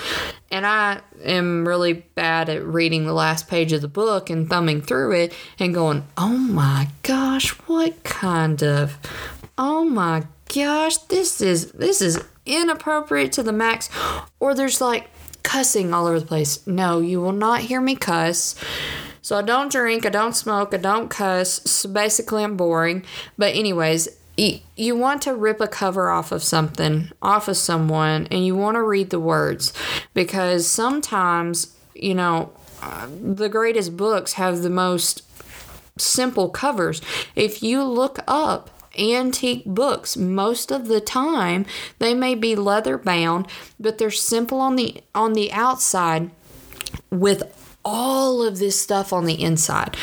And 0.51 0.65
I 0.65 0.99
am 1.23 1.65
really 1.65 1.93
bad 1.93 2.49
at 2.49 2.63
reading 2.63 3.05
the 3.05 3.13
last 3.13 3.47
page 3.47 3.71
of 3.71 3.81
the 3.81 3.87
book 3.87 4.29
and 4.29 4.49
thumbing 4.49 4.81
through 4.81 5.13
it 5.13 5.33
and 5.59 5.73
going, 5.73 6.05
oh 6.17 6.37
my 6.37 6.89
gosh, 7.03 7.51
what 7.67 8.03
kind 8.03 8.61
of, 8.63 8.97
oh 9.57 9.85
my 9.85 10.23
gosh, 10.53 10.97
this 10.97 11.39
is, 11.39 11.71
this 11.71 12.01
is 12.01 12.21
inappropriate 12.47 13.31
to 13.33 13.43
the 13.43 13.53
max, 13.53 13.89
or 14.39 14.55
there's 14.55 14.81
like 14.81 15.09
cussing 15.43 15.93
all 15.93 16.07
over 16.07 16.19
the 16.19 16.25
place. 16.25 16.65
No, 16.65 16.99
you 16.99 17.21
will 17.21 17.31
not 17.31 17.61
hear 17.61 17.81
me 17.81 17.95
cuss. 17.95 18.55
So 19.21 19.37
I 19.37 19.41
don't 19.41 19.71
drink, 19.71 20.05
I 20.05 20.09
don't 20.09 20.35
smoke, 20.35 20.73
I 20.73 20.77
don't 20.77 21.09
cuss. 21.09 21.61
So 21.69 21.89
basically, 21.89 22.43
I'm 22.43 22.55
boring. 22.55 23.03
But, 23.37 23.55
anyways, 23.55 24.07
you 24.37 24.95
want 24.95 25.21
to 25.23 25.35
rip 25.35 25.59
a 25.59 25.67
cover 25.67 26.09
off 26.09 26.31
of 26.31 26.43
something, 26.43 27.11
off 27.21 27.47
of 27.47 27.57
someone, 27.57 28.27
and 28.31 28.45
you 28.45 28.55
want 28.55 28.75
to 28.75 28.83
read 28.83 29.09
the 29.09 29.19
words 29.19 29.73
because 30.13 30.67
sometimes, 30.67 31.75
you 31.93 32.15
know, 32.15 32.51
uh, 32.81 33.07
the 33.21 33.49
greatest 33.49 33.97
books 33.97 34.33
have 34.33 34.61
the 34.61 34.69
most 34.69 35.23
simple 35.97 36.49
covers. 36.49 37.01
If 37.35 37.63
you 37.63 37.83
look 37.83 38.19
up 38.27 38.69
antique 38.97 39.65
books. 39.65 40.17
Most 40.17 40.71
of 40.71 40.87
the 40.87 41.01
time 41.01 41.65
they 41.99 42.13
may 42.13 42.35
be 42.35 42.55
leather 42.55 42.97
bound 42.97 43.47
but 43.79 43.97
they're 43.97 44.11
simple 44.11 44.59
on 44.59 44.75
the 44.75 45.01
on 45.13 45.33
the 45.33 45.51
outside 45.51 46.31
with 47.09 47.43
all 47.83 48.43
of 48.43 48.59
this 48.59 48.79
stuff 48.79 49.13
on 49.13 49.25
the 49.25 49.41
inside. 49.41 49.95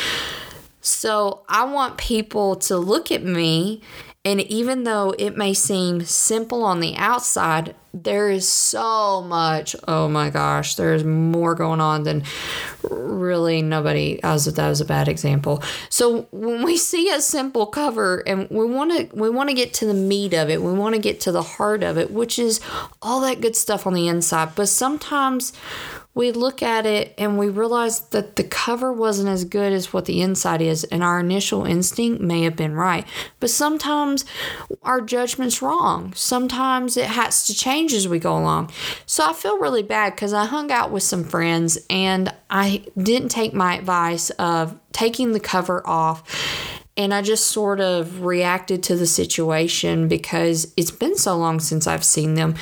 So 0.80 1.44
i 1.48 1.64
want 1.64 1.96
people 1.96 2.56
to 2.56 2.76
look 2.76 3.10
at 3.10 3.22
me 3.22 3.80
and 4.24 4.40
even 4.40 4.84
though 4.84 5.14
it 5.18 5.36
may 5.36 5.52
seem 5.52 6.02
simple 6.04 6.64
on 6.64 6.80
the 6.80 6.96
outside, 6.96 7.74
there 7.92 8.30
is 8.30 8.48
so 8.48 9.20
much. 9.20 9.76
Oh 9.86 10.08
my 10.08 10.30
gosh, 10.30 10.76
there's 10.76 11.04
more 11.04 11.54
going 11.54 11.80
on 11.80 12.04
than 12.04 12.24
really 12.82 13.60
nobody. 13.60 14.18
As 14.22 14.46
that 14.46 14.68
was 14.68 14.80
a 14.80 14.86
bad 14.86 15.08
example. 15.08 15.62
So 15.90 16.26
when 16.32 16.64
we 16.64 16.78
see 16.78 17.10
a 17.10 17.20
simple 17.20 17.66
cover 17.66 18.26
and 18.26 18.48
we 18.48 18.64
want 18.64 19.10
to 19.10 19.16
we 19.16 19.28
want 19.28 19.50
to 19.50 19.54
get 19.54 19.74
to 19.74 19.86
the 19.86 19.94
meat 19.94 20.32
of 20.32 20.48
it, 20.48 20.62
we 20.62 20.72
want 20.72 20.94
to 20.94 21.00
get 21.00 21.20
to 21.20 21.32
the 21.32 21.42
heart 21.42 21.82
of 21.82 21.98
it, 21.98 22.10
which 22.10 22.38
is 22.38 22.60
all 23.02 23.20
that 23.20 23.42
good 23.42 23.56
stuff 23.56 23.86
on 23.86 23.92
the 23.92 24.08
inside. 24.08 24.54
But 24.54 24.68
sometimes 24.68 25.52
we 26.14 26.30
look 26.30 26.62
at 26.62 26.86
it 26.86 27.12
and 27.18 27.38
we 27.38 27.48
realize 27.48 28.00
that 28.08 28.36
the 28.36 28.44
cover 28.44 28.92
wasn't 28.92 29.28
as 29.28 29.44
good 29.44 29.72
as 29.72 29.92
what 29.92 30.04
the 30.04 30.22
inside 30.22 30.62
is, 30.62 30.84
and 30.84 31.02
our 31.02 31.20
initial 31.20 31.64
instinct 31.64 32.20
may 32.20 32.42
have 32.42 32.54
been 32.56 32.74
right. 32.74 33.04
But 33.40 33.50
sometimes 33.50 34.24
our 34.82 35.00
judgment's 35.00 35.60
wrong. 35.60 36.12
Sometimes 36.14 36.96
it 36.96 37.06
has 37.06 37.46
to 37.46 37.54
change 37.54 37.92
as 37.92 38.06
we 38.06 38.18
go 38.18 38.36
along. 38.36 38.70
So 39.06 39.28
I 39.28 39.32
feel 39.32 39.58
really 39.58 39.82
bad 39.82 40.14
because 40.14 40.32
I 40.32 40.44
hung 40.44 40.70
out 40.70 40.92
with 40.92 41.02
some 41.02 41.24
friends 41.24 41.78
and 41.90 42.32
I 42.48 42.84
didn't 42.96 43.30
take 43.30 43.52
my 43.52 43.76
advice 43.76 44.30
of 44.30 44.78
taking 44.92 45.32
the 45.32 45.40
cover 45.40 45.84
off 45.86 46.22
and 46.96 47.12
I 47.12 47.22
just 47.22 47.48
sort 47.48 47.80
of 47.80 48.22
reacted 48.22 48.82
to 48.84 48.96
the 48.96 49.06
situation 49.06 50.06
because 50.06 50.72
it's 50.76 50.90
been 50.90 51.16
so 51.16 51.36
long 51.36 51.58
since 51.60 51.86
I've 51.86 52.04
seen 52.04 52.34
them. 52.34 52.54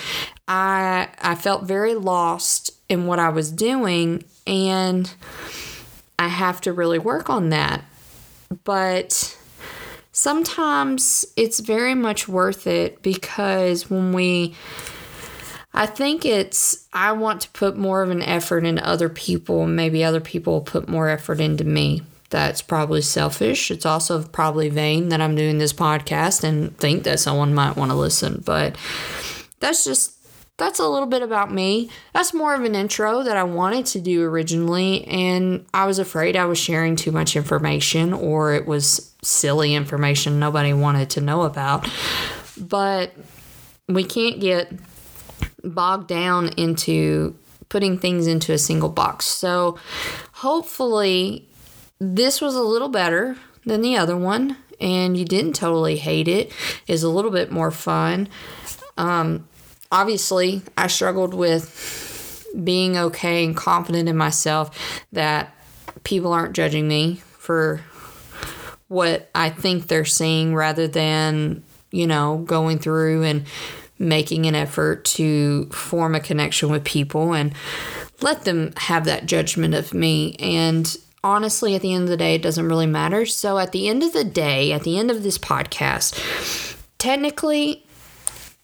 I 0.49 1.09
I 1.21 1.35
felt 1.35 1.65
very 1.65 1.95
lost 1.95 2.71
in 2.93 3.07
what 3.07 3.19
I 3.19 3.31
was 3.31 3.51
doing 3.51 4.23
and 4.47 5.13
I 6.19 6.29
have 6.29 6.61
to 6.63 6.73
really 6.73 6.99
work 6.99 7.31
on 7.31 7.49
that. 7.49 7.83
But 8.65 9.37
sometimes 10.13 11.25
it's 11.37 11.61
very 11.61 11.95
much 11.95 12.29
worth 12.29 12.67
it 12.67 13.03
because 13.03 13.91
when 13.91 14.13
we 14.13 14.55
I 15.75 15.87
think 15.87 16.27
it's 16.27 16.87
I 16.93 17.13
want 17.13 17.41
to 17.43 17.51
put 17.51 17.79
more 17.79 18.03
of 18.03 18.11
an 18.11 18.23
effort 18.23 18.65
in 18.65 18.79
other 18.79 19.09
people, 19.09 19.67
maybe 19.67 20.05
other 20.05 20.21
people 20.21 20.61
put 20.61 20.87
more 20.87 21.09
effort 21.09 21.41
into 21.41 21.65
me. 21.65 22.03
That's 22.29 22.63
probably 22.63 23.03
selfish. 23.03 23.71
It's 23.71 23.87
also 23.87 24.23
probably 24.23 24.69
vain 24.69 25.09
that 25.09 25.21
I'm 25.21 25.35
doing 25.35 25.59
this 25.59 25.73
podcast 25.73 26.45
and 26.45 26.77
think 26.79 27.05
that 27.05 27.21
someone 27.21 27.55
might 27.55 27.77
want 27.77 27.91
to 27.91 27.97
listen, 27.97 28.43
but 28.45 28.77
that's 29.61 29.85
just 29.85 30.12
that's 30.59 30.79
a 30.79 30.89
little 30.89 31.07
bit 31.07 31.23
about 31.23 31.53
me. 31.53 31.91
That's 32.13 32.35
more 32.35 32.55
of 32.55 32.63
an 32.65 32.75
intro 32.75 33.23
that 33.23 33.37
I 33.37 33.43
wanted 33.43 33.87
to 33.87 34.01
do 34.01 34.23
originally, 34.23 35.05
and 35.07 35.67
I 35.73 35.87
was 35.87 35.99
afraid 35.99 36.37
I 36.37 36.45
was 36.45 36.59
sharing 36.59 36.97
too 36.97 37.13
much 37.13 37.37
information 37.37 38.13
or 38.13 38.55
it 38.55 38.67
was 38.67 39.13
silly 39.23 39.75
information 39.75 40.39
nobody 40.39 40.73
wanted 40.73 41.11
to 41.11 41.21
know 41.21 41.43
about. 41.43 41.89
But 42.59 43.15
we 43.89 44.05
can't 44.05 44.41
get 44.41 44.73
bogged 45.65 46.09
down 46.09 46.49
into 46.57 47.37
putting 47.69 47.99
things 47.99 48.27
into 48.27 48.53
a 48.53 48.59
single 48.59 48.91
box. 48.91 49.25
So 49.27 49.79
hopefully, 50.33 51.49
this 51.99 52.41
was 52.41 52.55
a 52.55 52.63
little 52.63 52.89
better 52.89 53.37
than 53.65 53.81
the 53.81 53.97
other 53.97 54.17
one, 54.17 54.59
and 54.81 55.17
you 55.17 55.25
didn't 55.25 55.55
totally 55.55 55.97
hate 55.97 56.29
it. 56.29 56.53
Is 56.87 57.03
a 57.03 57.09
little 57.09 57.31
bit 57.31 57.51
more 57.51 57.71
fun. 57.71 58.29
Um, 58.99 59.49
obviously, 59.93 60.63
I 60.77 60.89
struggled 60.89 61.35
with 61.35 62.49
being 62.65 62.97
okay 62.97 63.45
and 63.45 63.57
confident 63.57 64.09
in 64.09 64.17
myself 64.17 65.05
that 65.13 65.55
people 66.03 66.33
aren't 66.33 66.55
judging 66.55 66.89
me 66.89 67.17
for 67.39 67.81
what 68.89 69.31
I 69.35 69.51
think 69.51 69.87
they're 69.87 70.05
seeing 70.05 70.55
rather 70.55 70.89
than, 70.89 71.63
you 71.91 72.07
know, 72.07 72.39
going 72.39 72.79
through 72.79 73.23
and 73.23 73.45
making 73.99 74.47
an 74.47 74.55
effort 74.55 75.05
to 75.05 75.67
form 75.67 76.15
a 76.15 76.21
connection 76.21 76.71
with 76.71 76.85
people 76.85 77.35
and 77.35 77.55
let 78.21 78.45
them 78.45 78.73
have 78.77 79.05
that 79.05 79.27
judgment 79.27 79.75
of 79.75 79.95
me. 79.95 80.37
And 80.39 80.95
honestly, 81.25 81.75
at 81.75 81.83
the 81.83 81.95
end 81.95 82.05
of 82.05 82.11
the 82.11 82.17
day, 82.17 82.35
it 82.35 82.43
doesn't 82.43 82.69
really 82.69 82.87
matter. 82.87 83.27
So, 83.27 83.59
at 83.59 83.73
the 83.73 83.89
end 83.89 84.03
of 84.03 84.13
the 84.13 84.25
day, 84.25 84.73
at 84.73 84.83
the 84.83 84.99
end 84.99 85.11
of 85.11 85.23
this 85.23 85.39
podcast, 85.39 86.77
technically, 86.99 87.82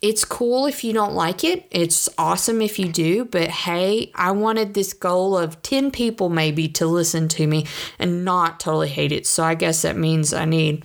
it's 0.01 0.25
cool 0.25 0.67
if 0.67 0.85
you 0.85 0.93
don't 0.93 1.15
like 1.15 1.43
it. 1.43 1.67
It's 1.71 2.09
awesome 2.17 2.63
if 2.63 2.79
you 2.79 2.89
do. 2.89 3.25
But 3.25 3.49
hey, 3.49 4.13
I 4.15 4.31
wanted 4.31 4.75
this 4.75 4.93
goal 4.93 5.37
of 5.37 5.61
10 5.63 5.91
people 5.91 6.29
maybe 6.29 6.69
to 6.69 6.87
listen 6.87 7.29
to 7.29 7.47
me 7.47 7.67
and 7.99 8.25
not 8.25 8.61
totally 8.61 8.89
hate 8.89 9.13
it. 9.13 9.27
So 9.27 9.43
I 9.43 9.55
guess 9.55 9.83
that 9.83 9.97
means 9.97 10.33
I 10.33 10.45
need 10.45 10.85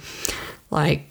like 0.71 1.05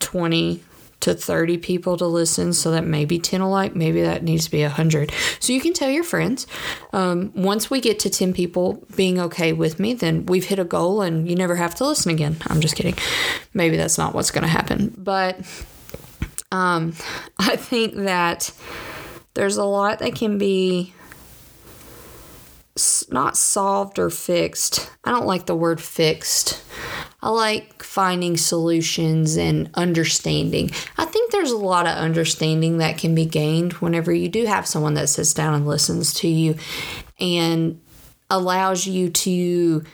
20 0.00 0.62
to 1.00 1.14
30 1.14 1.58
people 1.58 1.98
to 1.98 2.06
listen 2.06 2.52
so 2.54 2.70
that 2.70 2.84
maybe 2.84 3.18
10 3.18 3.42
will 3.42 3.50
like 3.50 3.76
maybe 3.76 4.00
that 4.00 4.22
needs 4.22 4.46
to 4.46 4.50
be 4.50 4.62
100 4.62 5.12
so 5.38 5.52
you 5.52 5.60
can 5.60 5.74
tell 5.74 5.90
your 5.90 6.04
friends 6.04 6.46
um, 6.94 7.30
once 7.34 7.68
we 7.68 7.78
get 7.78 7.98
to 7.98 8.08
10 8.08 8.32
people 8.32 8.82
being 8.96 9.20
okay 9.20 9.52
with 9.52 9.78
me 9.78 9.92
then 9.92 10.24
we've 10.24 10.46
hit 10.46 10.58
a 10.58 10.64
goal 10.64 11.02
and 11.02 11.28
you 11.28 11.36
never 11.36 11.56
have 11.56 11.74
to 11.74 11.84
listen 11.84 12.10
again 12.10 12.36
i'm 12.46 12.58
just 12.58 12.74
kidding 12.74 12.94
maybe 13.52 13.76
that's 13.76 13.98
not 13.98 14.14
what's 14.14 14.30
going 14.30 14.44
to 14.44 14.48
happen 14.48 14.94
but 14.96 15.38
um, 16.54 16.94
I 17.38 17.56
think 17.56 17.94
that 17.96 18.52
there's 19.34 19.56
a 19.56 19.64
lot 19.64 19.98
that 19.98 20.14
can 20.14 20.38
be 20.38 20.94
not 23.10 23.36
solved 23.36 23.98
or 23.98 24.10
fixed. 24.10 24.90
I 25.04 25.10
don't 25.10 25.26
like 25.26 25.46
the 25.46 25.54
word 25.54 25.80
fixed. 25.80 26.62
I 27.22 27.30
like 27.30 27.82
finding 27.82 28.36
solutions 28.36 29.36
and 29.36 29.70
understanding. 29.74 30.70
I 30.98 31.04
think 31.04 31.30
there's 31.30 31.52
a 31.52 31.56
lot 31.56 31.86
of 31.86 31.96
understanding 31.96 32.78
that 32.78 32.98
can 32.98 33.14
be 33.14 33.26
gained 33.26 33.74
whenever 33.74 34.12
you 34.12 34.28
do 34.28 34.44
have 34.46 34.66
someone 34.66 34.94
that 34.94 35.08
sits 35.08 35.32
down 35.34 35.54
and 35.54 35.66
listens 35.66 36.14
to 36.14 36.28
you 36.28 36.56
and 37.20 37.80
allows 38.28 38.86
you 38.86 39.08
to 39.10 39.84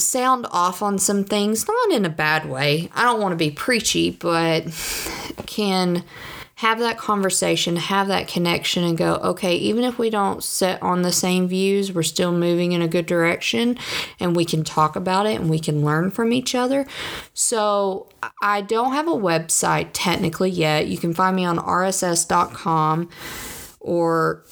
sound 0.00 0.46
off 0.50 0.82
on 0.82 0.98
some 0.98 1.24
things, 1.24 1.66
not 1.66 1.92
in 1.92 2.04
a 2.04 2.10
bad 2.10 2.48
way. 2.48 2.90
I 2.94 3.04
don't 3.04 3.20
want 3.20 3.32
to 3.32 3.36
be 3.36 3.50
preachy, 3.50 4.10
but 4.10 4.64
can 5.46 6.04
have 6.60 6.78
that 6.78 6.98
conversation, 6.98 7.76
have 7.76 8.08
that 8.08 8.28
connection, 8.28 8.84
and 8.84 8.98
go, 8.98 9.14
okay, 9.14 9.56
even 9.56 9.82
if 9.82 9.98
we 9.98 10.10
don't 10.10 10.44
set 10.44 10.82
on 10.82 11.00
the 11.00 11.10
same 11.10 11.48
views, 11.48 11.90
we're 11.90 12.02
still 12.02 12.32
moving 12.32 12.72
in 12.72 12.82
a 12.82 12.88
good 12.88 13.06
direction 13.06 13.78
and 14.18 14.36
we 14.36 14.44
can 14.44 14.62
talk 14.62 14.94
about 14.94 15.24
it 15.24 15.40
and 15.40 15.48
we 15.48 15.58
can 15.58 15.82
learn 15.82 16.10
from 16.10 16.34
each 16.34 16.54
other. 16.54 16.86
So, 17.32 18.08
I 18.42 18.60
don't 18.60 18.92
have 18.92 19.08
a 19.08 19.12
website 19.12 19.88
technically 19.94 20.50
yet. 20.50 20.86
You 20.86 20.98
can 20.98 21.14
find 21.14 21.34
me 21.34 21.46
on 21.46 21.58
rss.com 21.58 23.08
or 23.80 24.44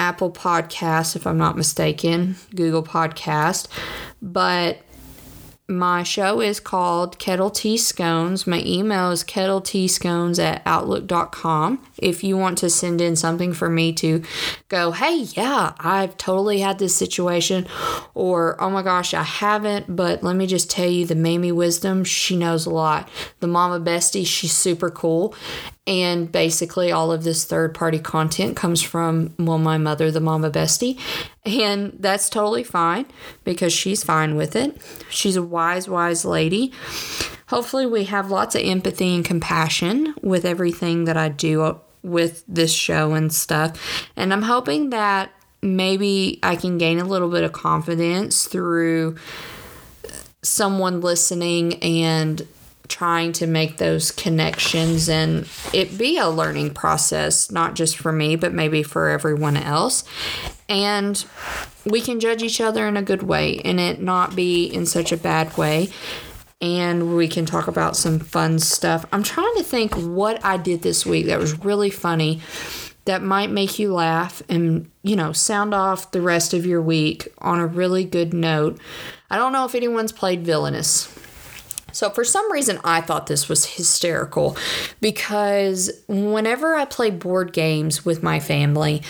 Apple 0.00 0.30
Podcast, 0.30 1.14
if 1.14 1.26
I'm 1.26 1.36
not 1.36 1.56
mistaken, 1.56 2.36
Google 2.54 2.82
Podcast. 2.82 3.68
But 4.22 4.82
my 5.70 6.02
show 6.02 6.40
is 6.40 6.58
called 6.58 7.18
Kettle 7.20 7.48
Tea 7.48 7.76
Scones. 7.76 8.44
My 8.44 8.60
email 8.66 9.12
is 9.12 9.22
kettleteascones 9.22 10.42
at 10.42 10.62
outlook.com. 10.66 11.86
If 11.96 12.24
you 12.24 12.36
want 12.36 12.58
to 12.58 12.68
send 12.68 13.00
in 13.00 13.14
something 13.14 13.52
for 13.52 13.70
me 13.70 13.92
to 13.94 14.22
go, 14.68 14.90
hey, 14.90 15.28
yeah, 15.36 15.74
I've 15.78 16.16
totally 16.16 16.58
had 16.58 16.80
this 16.80 16.96
situation, 16.96 17.68
or 18.14 18.60
oh 18.60 18.68
my 18.68 18.82
gosh, 18.82 19.14
I 19.14 19.22
haven't, 19.22 19.94
but 19.94 20.24
let 20.24 20.34
me 20.34 20.48
just 20.48 20.70
tell 20.70 20.88
you 20.88 21.06
the 21.06 21.14
Mamie 21.14 21.52
Wisdom, 21.52 22.02
she 22.02 22.36
knows 22.36 22.66
a 22.66 22.70
lot. 22.70 23.08
The 23.38 23.46
Mama 23.46 23.78
Bestie, 23.78 24.26
she's 24.26 24.52
super 24.52 24.90
cool. 24.90 25.36
And 25.86 26.30
basically, 26.30 26.92
all 26.92 27.10
of 27.10 27.24
this 27.24 27.44
third 27.44 27.74
party 27.74 27.98
content 27.98 28.56
comes 28.56 28.82
from, 28.82 29.34
well, 29.38 29.58
my 29.58 29.78
mother, 29.78 30.10
the 30.10 30.20
Mama 30.20 30.50
Bestie. 30.50 30.98
And 31.44 31.96
that's 31.98 32.28
totally 32.28 32.64
fine 32.64 33.06
because 33.44 33.72
she's 33.72 34.04
fine 34.04 34.36
with 34.36 34.54
it. 34.54 34.80
She's 35.08 35.36
a 35.36 35.42
wise, 35.42 35.88
wise 35.88 36.24
lady. 36.24 36.72
Hopefully, 37.48 37.86
we 37.86 38.04
have 38.04 38.30
lots 38.30 38.54
of 38.54 38.62
empathy 38.62 39.14
and 39.14 39.24
compassion 39.24 40.14
with 40.22 40.44
everything 40.44 41.04
that 41.04 41.16
I 41.16 41.28
do 41.28 41.80
with 42.02 42.44
this 42.46 42.72
show 42.72 43.14
and 43.14 43.32
stuff. 43.32 44.08
And 44.16 44.32
I'm 44.32 44.42
hoping 44.42 44.90
that 44.90 45.32
maybe 45.62 46.38
I 46.42 46.56
can 46.56 46.78
gain 46.78 46.98
a 46.98 47.04
little 47.04 47.28
bit 47.28 47.44
of 47.44 47.52
confidence 47.52 48.46
through 48.46 49.16
someone 50.42 51.00
listening 51.00 51.74
and 51.82 52.46
trying 52.90 53.32
to 53.32 53.46
make 53.46 53.78
those 53.78 54.10
connections 54.10 55.08
and 55.08 55.48
it 55.72 55.96
be 55.96 56.18
a 56.18 56.28
learning 56.28 56.74
process, 56.74 57.50
not 57.50 57.74
just 57.74 57.96
for 57.96 58.12
me, 58.12 58.36
but 58.36 58.52
maybe 58.52 58.82
for 58.82 59.08
everyone 59.08 59.56
else. 59.56 60.04
And 60.68 61.24
we 61.86 62.00
can 62.00 62.20
judge 62.20 62.42
each 62.42 62.60
other 62.60 62.86
in 62.86 62.96
a 62.96 63.02
good 63.02 63.22
way 63.22 63.60
and 63.64 63.80
it 63.80 64.02
not 64.02 64.36
be 64.36 64.66
in 64.66 64.84
such 64.84 65.12
a 65.12 65.16
bad 65.16 65.56
way. 65.56 65.88
And 66.60 67.16
we 67.16 67.26
can 67.26 67.46
talk 67.46 67.68
about 67.68 67.96
some 67.96 68.18
fun 68.18 68.58
stuff. 68.58 69.06
I'm 69.12 69.22
trying 69.22 69.54
to 69.56 69.62
think 69.62 69.94
what 69.94 70.44
I 70.44 70.58
did 70.58 70.82
this 70.82 71.06
week 71.06 71.26
that 71.26 71.38
was 71.38 71.58
really 71.64 71.88
funny 71.88 72.42
that 73.06 73.22
might 73.22 73.50
make 73.50 73.78
you 73.78 73.94
laugh 73.94 74.42
and, 74.48 74.90
you 75.02 75.16
know, 75.16 75.32
sound 75.32 75.72
off 75.72 76.10
the 76.10 76.20
rest 76.20 76.52
of 76.52 76.66
your 76.66 76.82
week 76.82 77.28
on 77.38 77.58
a 77.58 77.66
really 77.66 78.04
good 78.04 78.34
note. 78.34 78.78
I 79.30 79.36
don't 79.36 79.52
know 79.52 79.64
if 79.64 79.74
anyone's 79.74 80.12
played 80.12 80.44
Villainous. 80.44 81.08
So, 81.92 82.10
for 82.10 82.24
some 82.24 82.50
reason, 82.52 82.78
I 82.84 83.00
thought 83.00 83.26
this 83.26 83.48
was 83.48 83.64
hysterical 83.64 84.56
because 85.00 85.90
whenever 86.08 86.74
I 86.74 86.84
play 86.84 87.10
board 87.10 87.52
games 87.52 88.04
with 88.04 88.22
my 88.22 88.40
family, 88.40 89.02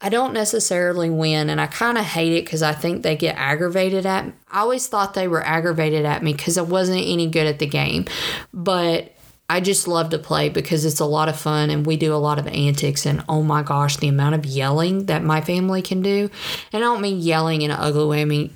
I 0.00 0.08
don't 0.08 0.32
necessarily 0.32 1.10
win, 1.10 1.50
and 1.50 1.60
I 1.60 1.66
kind 1.66 1.98
of 1.98 2.04
hate 2.04 2.32
it 2.32 2.44
because 2.44 2.62
I 2.62 2.72
think 2.72 3.02
they 3.02 3.16
get 3.16 3.36
aggravated 3.36 4.06
at 4.06 4.26
me. 4.26 4.32
I 4.50 4.60
always 4.60 4.86
thought 4.86 5.14
they 5.14 5.28
were 5.28 5.42
aggravated 5.42 6.04
at 6.04 6.22
me 6.22 6.32
because 6.32 6.58
I 6.58 6.62
wasn't 6.62 7.04
any 7.04 7.26
good 7.26 7.46
at 7.46 7.58
the 7.58 7.66
game. 7.66 8.04
But 8.52 9.12
I 9.52 9.60
just 9.60 9.86
love 9.86 10.08
to 10.10 10.18
play 10.18 10.48
because 10.48 10.86
it's 10.86 11.00
a 11.00 11.04
lot 11.04 11.28
of 11.28 11.38
fun 11.38 11.68
and 11.68 11.84
we 11.84 11.98
do 11.98 12.14
a 12.14 12.16
lot 12.16 12.38
of 12.38 12.46
antics. 12.46 13.04
And 13.04 13.22
oh 13.28 13.42
my 13.42 13.62
gosh, 13.62 13.98
the 13.98 14.08
amount 14.08 14.34
of 14.34 14.46
yelling 14.46 15.06
that 15.06 15.22
my 15.22 15.42
family 15.42 15.82
can 15.82 16.00
do. 16.00 16.30
And 16.72 16.82
I 16.82 16.86
don't 16.86 17.02
mean 17.02 17.18
yelling 17.20 17.60
in 17.60 17.70
an 17.70 17.76
ugly 17.78 18.06
way, 18.06 18.22
I 18.22 18.24
mean, 18.24 18.54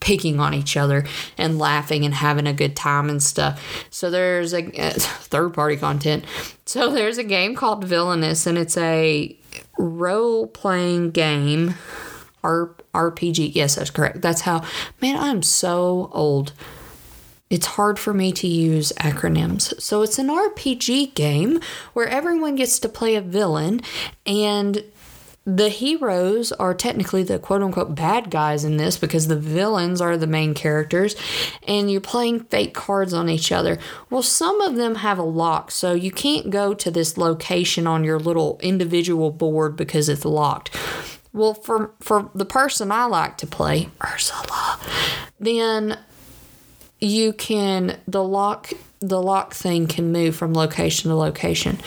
picking 0.00 0.40
on 0.40 0.54
each 0.54 0.76
other 0.76 1.04
and 1.36 1.58
laughing 1.58 2.04
and 2.04 2.14
having 2.14 2.46
a 2.46 2.52
good 2.52 2.76
time 2.76 3.08
and 3.08 3.22
stuff. 3.22 3.62
So 3.90 4.10
there's 4.10 4.52
a 4.54 4.62
third 4.92 5.54
party 5.54 5.76
content. 5.76 6.24
So 6.64 6.90
there's 6.90 7.18
a 7.18 7.24
game 7.24 7.54
called 7.54 7.84
Villainous 7.84 8.46
and 8.46 8.58
it's 8.58 8.76
a 8.76 9.36
role 9.78 10.46
playing 10.46 11.10
game. 11.10 11.74
R- 12.44 12.74
RPG. 12.94 13.54
Yes, 13.54 13.74
that's 13.74 13.90
correct. 13.90 14.22
That's 14.22 14.42
how, 14.42 14.64
man, 15.00 15.16
I'm 15.16 15.42
so 15.42 16.10
old. 16.12 16.52
It's 17.50 17.66
hard 17.66 17.98
for 17.98 18.12
me 18.12 18.30
to 18.32 18.46
use 18.46 18.92
acronyms. 18.98 19.80
So 19.80 20.02
it's 20.02 20.18
an 20.18 20.28
RPG 20.28 21.14
game 21.14 21.60
where 21.94 22.06
everyone 22.06 22.56
gets 22.56 22.78
to 22.80 22.88
play 22.88 23.16
a 23.16 23.20
villain 23.20 23.80
and 24.26 24.84
the 25.48 25.70
heroes 25.70 26.52
are 26.52 26.74
technically 26.74 27.22
the 27.22 27.38
quote 27.38 27.62
unquote 27.62 27.94
bad 27.94 28.30
guys 28.30 28.64
in 28.64 28.76
this 28.76 28.98
because 28.98 29.28
the 29.28 29.38
villains 29.38 29.98
are 29.98 30.14
the 30.18 30.26
main 30.26 30.52
characters 30.52 31.16
and 31.66 31.90
you're 31.90 32.02
playing 32.02 32.40
fake 32.40 32.74
cards 32.74 33.14
on 33.14 33.30
each 33.30 33.50
other. 33.50 33.78
Well, 34.10 34.22
some 34.22 34.60
of 34.60 34.76
them 34.76 34.96
have 34.96 35.16
a 35.16 35.22
lock, 35.22 35.70
so 35.70 35.94
you 35.94 36.10
can't 36.10 36.50
go 36.50 36.74
to 36.74 36.90
this 36.90 37.16
location 37.16 37.86
on 37.86 38.04
your 38.04 38.18
little 38.18 38.60
individual 38.62 39.30
board 39.30 39.74
because 39.74 40.10
it's 40.10 40.26
locked. 40.26 40.76
Well, 41.32 41.54
for 41.54 41.92
for 42.00 42.30
the 42.34 42.44
person 42.44 42.92
I 42.92 43.06
like 43.06 43.38
to 43.38 43.46
play, 43.46 43.88
Ursula, 44.04 44.78
then 45.40 45.98
you 47.00 47.32
can 47.32 47.98
the 48.06 48.22
lock 48.22 48.70
the 49.00 49.22
lock 49.22 49.54
thing 49.54 49.86
can 49.86 50.12
move 50.12 50.36
from 50.36 50.52
location 50.52 51.08
to 51.08 51.16
location. 51.16 51.78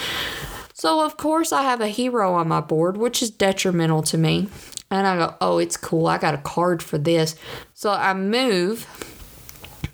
So, 0.81 1.05
of 1.05 1.15
course, 1.15 1.51
I 1.51 1.61
have 1.61 1.79
a 1.79 1.89
hero 1.89 2.33
on 2.33 2.47
my 2.47 2.59
board, 2.59 2.97
which 2.97 3.21
is 3.21 3.29
detrimental 3.29 4.01
to 4.01 4.17
me. 4.17 4.47
And 4.89 5.05
I 5.05 5.15
go, 5.15 5.35
oh, 5.39 5.59
it's 5.59 5.77
cool. 5.77 6.07
I 6.07 6.17
got 6.17 6.33
a 6.33 6.39
card 6.39 6.81
for 6.81 6.97
this. 6.97 7.35
So 7.75 7.91
I 7.91 8.15
move 8.15 8.87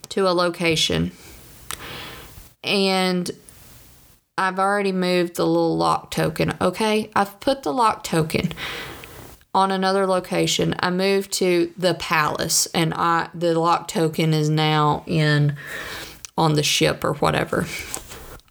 to 0.08 0.30
a 0.30 0.32
location. 0.32 1.12
And 2.64 3.30
I've 4.38 4.60
already 4.60 4.94
moved 4.94 5.36
the 5.36 5.46
little 5.46 5.76
lock 5.76 6.10
token. 6.10 6.54
Okay, 6.62 7.12
I've 7.14 7.38
put 7.42 7.64
the 7.64 7.74
lock 7.74 8.06
token 8.06 8.54
on 9.54 9.72
another 9.72 10.08
location. 10.08 10.74
I 10.80 10.90
moved 10.90 11.34
to 11.34 11.70
the 11.78 11.96
palace 11.96 12.66
and 12.68 12.94
I 12.94 13.28
the 13.34 13.60
lock 13.60 13.90
token 13.90 14.34
is 14.34 14.50
now 14.50 15.04
in 15.06 15.58
on 16.38 16.54
the 16.54 16.64
ship 16.64 17.04
or 17.04 17.16
whatever. 17.16 17.68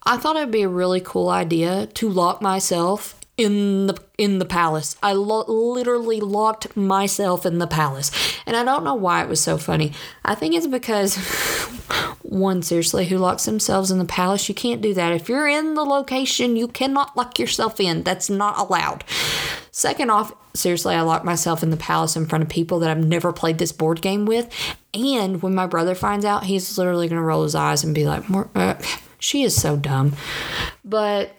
I 0.07 0.15
thought 0.15 0.37
it'd 0.37 0.51
be 0.51 0.61
a 0.61 0.69
really 0.69 1.01
cool 1.01 1.27
idea 1.27 1.87
to 1.95 2.09
lock 2.09 2.41
myself 2.41 3.19
in 3.35 3.87
the 3.87 4.01
in 4.17 4.39
the 4.39 4.45
palace. 4.45 4.95
I 5.03 5.11
lo- 5.11 5.43
literally 5.47 6.21
locked 6.21 6.77
myself 6.77 7.45
in 7.45 7.59
the 7.59 7.67
palace. 7.67 8.09
And 8.45 8.55
I 8.55 8.63
don't 8.63 8.85
know 8.85 8.95
why 8.95 9.21
it 9.21 9.27
was 9.27 9.41
so 9.41 9.57
funny. 9.57 9.91
I 10.23 10.33
think 10.33 10.55
it's 10.55 10.65
because 10.65 11.15
one 12.23 12.61
seriously 12.61 13.05
who 13.05 13.17
locks 13.17 13.43
themselves 13.43 13.91
in 13.91 13.99
the 13.99 14.05
palace, 14.05 14.47
you 14.47 14.55
can't 14.55 14.81
do 14.81 14.93
that. 14.93 15.11
If 15.11 15.27
you're 15.27 15.47
in 15.47 15.73
the 15.73 15.83
location, 15.83 16.55
you 16.55 16.69
cannot 16.69 17.17
lock 17.17 17.37
yourself 17.37 17.79
in. 17.81 18.03
That's 18.03 18.29
not 18.29 18.57
allowed. 18.57 19.03
Second 19.71 20.09
off, 20.09 20.33
seriously, 20.55 20.95
I 20.95 21.01
locked 21.01 21.25
myself 21.25 21.61
in 21.61 21.69
the 21.69 21.77
palace 21.77 22.15
in 22.15 22.25
front 22.25 22.43
of 22.43 22.49
people 22.49 22.79
that 22.79 22.89
I've 22.89 23.05
never 23.05 23.33
played 23.33 23.57
this 23.57 23.73
board 23.73 24.01
game 24.01 24.25
with. 24.25 24.49
And 24.93 25.43
when 25.43 25.53
my 25.53 25.67
brother 25.67 25.93
finds 25.93 26.25
out, 26.25 26.45
he's 26.45 26.77
literally 26.77 27.09
going 27.09 27.19
to 27.19 27.25
roll 27.25 27.43
his 27.43 27.55
eyes 27.55 27.83
and 27.83 27.93
be 27.93 28.05
like, 28.05 28.27
More, 28.29 28.49
uh, 28.55 28.81
she 29.19 29.43
is 29.43 29.59
so 29.59 29.77
dumb. 29.77 30.13
But 30.83 31.35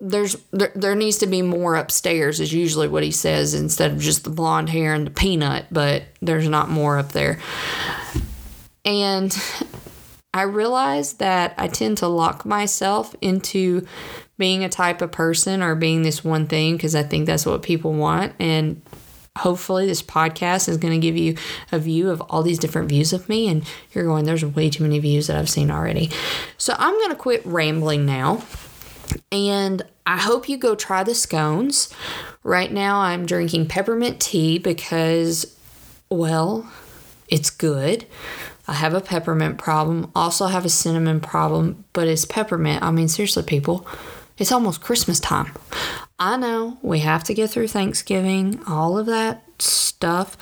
there's 0.00 0.36
there, 0.50 0.72
there 0.74 0.94
needs 0.94 1.18
to 1.18 1.26
be 1.26 1.40
more 1.40 1.76
upstairs 1.76 2.40
is 2.40 2.52
usually 2.52 2.88
what 2.88 3.02
he 3.02 3.10
says 3.10 3.54
instead 3.54 3.92
of 3.92 3.98
just 4.00 4.24
the 4.24 4.30
blonde 4.30 4.68
hair 4.68 4.94
and 4.94 5.06
the 5.06 5.10
peanut, 5.10 5.66
but 5.70 6.04
there's 6.20 6.48
not 6.48 6.68
more 6.68 6.98
up 6.98 7.12
there. 7.12 7.40
And 8.84 9.34
I 10.34 10.42
realize 10.42 11.14
that 11.14 11.54
I 11.56 11.68
tend 11.68 11.98
to 11.98 12.08
lock 12.08 12.44
myself 12.44 13.14
into 13.20 13.86
being 14.36 14.64
a 14.64 14.68
type 14.68 15.00
of 15.00 15.12
person 15.12 15.62
or 15.62 15.74
being 15.74 16.02
this 16.02 16.24
one 16.24 16.48
thing 16.48 16.76
because 16.76 16.94
I 16.94 17.04
think 17.04 17.26
that's 17.26 17.46
what 17.46 17.62
people 17.62 17.94
want. 17.94 18.34
And 18.38 18.82
hopefully 19.38 19.86
this 19.86 20.02
podcast 20.02 20.68
is 20.68 20.76
going 20.76 20.94
to 20.94 21.04
give 21.04 21.16
you 21.16 21.36
a 21.72 21.78
view 21.78 22.10
of 22.10 22.20
all 22.22 22.42
these 22.42 22.58
different 22.58 22.88
views 22.88 23.12
of 23.12 23.28
me 23.28 23.48
and 23.48 23.64
you're 23.92 24.04
going 24.04 24.24
there's 24.24 24.44
way 24.44 24.70
too 24.70 24.84
many 24.84 24.98
views 25.00 25.26
that 25.26 25.36
i've 25.36 25.50
seen 25.50 25.70
already. 25.70 26.10
So 26.56 26.74
i'm 26.78 26.94
going 26.94 27.10
to 27.10 27.16
quit 27.16 27.44
rambling 27.44 28.06
now 28.06 28.44
and 29.32 29.82
i 30.06 30.16
hope 30.16 30.48
you 30.48 30.56
go 30.56 30.74
try 30.74 31.02
the 31.02 31.14
scones. 31.14 31.92
Right 32.42 32.70
now 32.70 33.00
i'm 33.00 33.26
drinking 33.26 33.66
peppermint 33.66 34.20
tea 34.20 34.58
because 34.58 35.56
well 36.08 36.70
it's 37.28 37.50
good. 37.50 38.06
I 38.66 38.74
have 38.74 38.94
a 38.94 39.00
peppermint 39.00 39.58
problem, 39.58 40.10
also 40.14 40.46
have 40.46 40.64
a 40.64 40.70
cinnamon 40.70 41.20
problem, 41.20 41.84
but 41.92 42.08
it's 42.08 42.24
peppermint. 42.24 42.82
I 42.82 42.90
mean, 42.90 43.08
seriously, 43.08 43.42
people, 43.42 43.86
it's 44.38 44.52
almost 44.52 44.80
Christmas 44.80 45.20
time. 45.20 45.52
I 46.18 46.36
know 46.36 46.78
we 46.82 47.00
have 47.00 47.24
to 47.24 47.34
get 47.34 47.50
through 47.50 47.68
Thanksgiving, 47.68 48.60
all 48.66 48.98
of 48.98 49.06
that 49.06 49.44
stuff. 49.58 50.36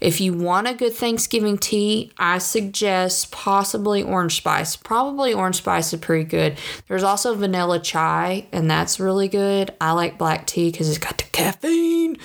If 0.00 0.20
you 0.20 0.34
want 0.34 0.66
a 0.66 0.74
good 0.74 0.92
Thanksgiving 0.92 1.56
tea, 1.56 2.12
I 2.18 2.38
suggest 2.38 3.32
possibly 3.32 4.02
orange 4.02 4.36
spice. 4.36 4.76
Probably 4.76 5.32
orange 5.32 5.56
spice 5.56 5.92
is 5.92 6.00
pretty 6.00 6.24
good. 6.24 6.58
There's 6.88 7.02
also 7.02 7.34
vanilla 7.34 7.78
chai, 7.78 8.46
and 8.52 8.70
that's 8.70 9.00
really 9.00 9.28
good. 9.28 9.72
I 9.80 9.92
like 9.92 10.18
black 10.18 10.46
tea 10.46 10.70
because 10.70 10.88
it's 10.88 10.98
got 10.98 11.18
the 11.18 11.24
caffeine, 11.24 12.18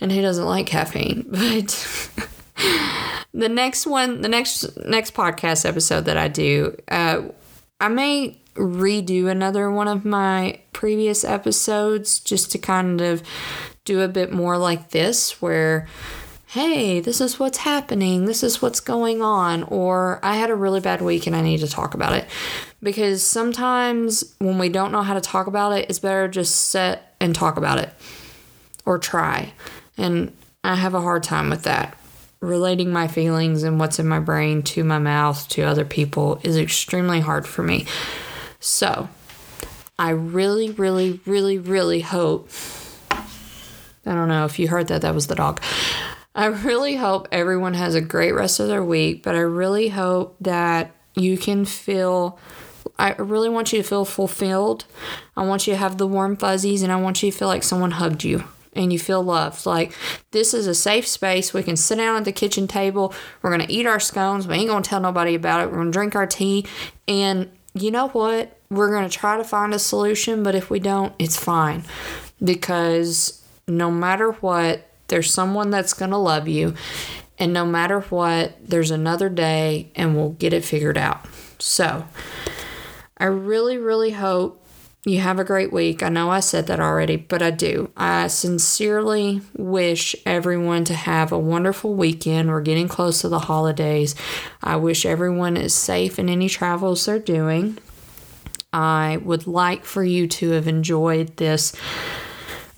and 0.00 0.12
who 0.12 0.20
doesn't 0.20 0.44
like 0.44 0.66
caffeine? 0.66 1.26
But 1.42 2.18
the 3.32 3.48
next 3.48 3.86
one, 3.86 4.20
the 4.20 4.28
next 4.28 4.76
next 4.84 5.14
podcast 5.14 5.66
episode 5.66 6.04
that 6.04 6.18
I 6.18 6.28
do, 6.28 6.76
uh, 6.88 7.22
I 7.80 7.88
may 7.88 8.41
redo 8.54 9.28
another 9.28 9.70
one 9.70 9.88
of 9.88 10.04
my 10.04 10.60
previous 10.72 11.24
episodes 11.24 12.20
just 12.20 12.50
to 12.52 12.58
kind 12.58 13.00
of 13.00 13.22
do 13.84 14.00
a 14.00 14.08
bit 14.08 14.32
more 14.32 14.58
like 14.58 14.90
this, 14.90 15.40
where, 15.42 15.86
hey, 16.46 17.00
this 17.00 17.20
is 17.20 17.40
what's 17.40 17.58
happening, 17.58 18.26
this 18.26 18.42
is 18.42 18.60
what's 18.60 18.80
going 18.80 19.22
on, 19.22 19.62
or 19.64 20.20
I 20.22 20.36
had 20.36 20.50
a 20.50 20.54
really 20.54 20.80
bad 20.80 21.00
week 21.00 21.26
and 21.26 21.34
I 21.34 21.40
need 21.40 21.60
to 21.60 21.68
talk 21.68 21.94
about 21.94 22.12
it. 22.12 22.26
Because 22.82 23.26
sometimes 23.26 24.34
when 24.38 24.58
we 24.58 24.68
don't 24.68 24.92
know 24.92 25.02
how 25.02 25.14
to 25.14 25.20
talk 25.20 25.46
about 25.46 25.72
it, 25.72 25.88
it's 25.88 25.98
better 25.98 26.28
just 26.28 26.68
sit 26.68 27.00
and 27.20 27.34
talk 27.34 27.56
about 27.56 27.78
it 27.78 27.90
or 28.84 28.98
try. 28.98 29.52
And 29.96 30.32
I 30.62 30.74
have 30.74 30.94
a 30.94 31.00
hard 31.00 31.22
time 31.22 31.48
with 31.48 31.62
that. 31.62 31.96
Relating 32.40 32.92
my 32.92 33.06
feelings 33.06 33.62
and 33.62 33.78
what's 33.78 34.00
in 34.00 34.08
my 34.08 34.18
brain 34.18 34.62
to 34.62 34.82
my 34.82 34.98
mouth 34.98 35.48
to 35.50 35.62
other 35.62 35.84
people 35.84 36.40
is 36.42 36.56
extremely 36.56 37.20
hard 37.20 37.46
for 37.46 37.62
me. 37.62 37.86
So, 38.62 39.08
I 39.98 40.10
really, 40.10 40.70
really, 40.70 41.20
really, 41.26 41.58
really 41.58 42.00
hope. 42.00 42.48
I 43.10 43.24
don't 44.14 44.28
know 44.28 44.44
if 44.44 44.58
you 44.60 44.68
heard 44.68 44.86
that, 44.86 45.02
that 45.02 45.14
was 45.14 45.26
the 45.26 45.34
dog. 45.34 45.60
I 46.34 46.46
really 46.46 46.94
hope 46.94 47.26
everyone 47.32 47.74
has 47.74 47.96
a 47.96 48.00
great 48.00 48.32
rest 48.32 48.60
of 48.60 48.68
their 48.68 48.82
week, 48.82 49.24
but 49.24 49.34
I 49.34 49.40
really 49.40 49.88
hope 49.88 50.36
that 50.40 50.94
you 51.16 51.36
can 51.36 51.64
feel. 51.64 52.38
I 52.98 53.14
really 53.14 53.48
want 53.48 53.72
you 53.72 53.82
to 53.82 53.88
feel 53.88 54.04
fulfilled. 54.04 54.84
I 55.36 55.44
want 55.44 55.66
you 55.66 55.72
to 55.72 55.78
have 55.78 55.98
the 55.98 56.06
warm 56.06 56.36
fuzzies, 56.36 56.82
and 56.82 56.92
I 56.92 56.96
want 56.96 57.20
you 57.20 57.32
to 57.32 57.36
feel 57.36 57.48
like 57.48 57.64
someone 57.64 57.90
hugged 57.90 58.22
you 58.22 58.44
and 58.74 58.92
you 58.92 58.98
feel 58.98 59.22
loved. 59.24 59.66
Like, 59.66 59.92
this 60.30 60.54
is 60.54 60.68
a 60.68 60.74
safe 60.74 61.06
space. 61.06 61.52
We 61.52 61.64
can 61.64 61.76
sit 61.76 61.96
down 61.96 62.16
at 62.16 62.24
the 62.24 62.32
kitchen 62.32 62.68
table. 62.68 63.12
We're 63.42 63.50
going 63.50 63.66
to 63.66 63.72
eat 63.72 63.86
our 63.86 64.00
scones. 64.00 64.46
We 64.46 64.54
ain't 64.54 64.68
going 64.68 64.84
to 64.84 64.88
tell 64.88 65.00
nobody 65.00 65.34
about 65.34 65.62
it. 65.62 65.66
We're 65.66 65.78
going 65.78 65.88
to 65.88 65.92
drink 65.92 66.14
our 66.14 66.26
tea. 66.26 66.64
And 67.06 67.50
you 67.74 67.90
know 67.90 68.08
what? 68.08 68.56
We're 68.70 68.90
going 68.90 69.08
to 69.08 69.16
try 69.16 69.36
to 69.36 69.44
find 69.44 69.74
a 69.74 69.78
solution, 69.78 70.42
but 70.42 70.54
if 70.54 70.70
we 70.70 70.80
don't, 70.80 71.14
it's 71.18 71.36
fine. 71.36 71.84
Because 72.42 73.42
no 73.68 73.90
matter 73.90 74.32
what, 74.32 74.88
there's 75.08 75.32
someone 75.32 75.70
that's 75.70 75.94
going 75.94 76.10
to 76.10 76.16
love 76.16 76.48
you. 76.48 76.74
And 77.38 77.52
no 77.52 77.66
matter 77.66 78.00
what, 78.00 78.56
there's 78.66 78.90
another 78.90 79.28
day 79.28 79.90
and 79.94 80.16
we'll 80.16 80.30
get 80.30 80.52
it 80.52 80.64
figured 80.64 80.98
out. 80.98 81.26
So, 81.58 82.06
I 83.16 83.26
really, 83.26 83.78
really 83.78 84.10
hope 84.10 84.61
you 85.04 85.18
have 85.20 85.40
a 85.40 85.44
great 85.44 85.72
week. 85.72 86.02
I 86.02 86.08
know 86.08 86.30
I 86.30 86.40
said 86.40 86.68
that 86.68 86.78
already, 86.78 87.16
but 87.16 87.42
I 87.42 87.50
do. 87.50 87.90
I 87.96 88.28
sincerely 88.28 89.40
wish 89.56 90.14
everyone 90.24 90.84
to 90.84 90.94
have 90.94 91.32
a 91.32 91.38
wonderful 91.38 91.94
weekend. 91.94 92.48
We're 92.48 92.60
getting 92.60 92.86
close 92.86 93.20
to 93.22 93.28
the 93.28 93.40
holidays. 93.40 94.14
I 94.62 94.76
wish 94.76 95.04
everyone 95.04 95.56
is 95.56 95.74
safe 95.74 96.20
in 96.20 96.28
any 96.28 96.48
travels 96.48 97.04
they're 97.04 97.18
doing. 97.18 97.78
I 98.72 99.18
would 99.22 99.46
like 99.46 99.84
for 99.84 100.04
you 100.04 100.28
to 100.28 100.50
have 100.50 100.68
enjoyed 100.68 101.36
this 101.36 101.74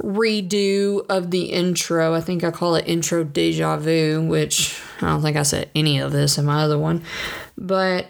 redo 0.03 1.05
of 1.09 1.31
the 1.31 1.45
intro. 1.53 2.15
I 2.15 2.21
think 2.21 2.43
I 2.43 2.51
call 2.51 2.75
it 2.75 2.89
intro 2.89 3.23
deja 3.23 3.77
vu, 3.77 4.23
which 4.27 4.81
I 5.03 5.09
don't 5.09 5.23
think 5.23 5.37
I 5.37 5.43
said 5.43 5.71
any 5.75 5.99
of 5.99 6.11
this 6.11 6.39
in 6.39 6.47
my 6.47 6.63
other 6.63 6.79
one. 6.79 7.03
But 7.57 8.07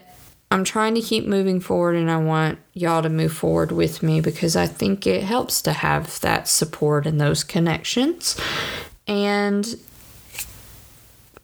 I'm 0.55 0.63
trying 0.63 0.95
to 0.95 1.01
keep 1.01 1.25
moving 1.27 1.59
forward 1.59 1.97
and 1.97 2.09
I 2.09 2.15
want 2.15 2.59
y'all 2.73 3.01
to 3.01 3.09
move 3.09 3.33
forward 3.33 3.73
with 3.73 4.01
me 4.01 4.21
because 4.21 4.55
I 4.55 4.67
think 4.67 5.05
it 5.05 5.21
helps 5.21 5.61
to 5.63 5.73
have 5.73 6.17
that 6.21 6.47
support 6.47 7.05
and 7.05 7.19
those 7.19 7.43
connections. 7.43 8.39
And 9.05 9.67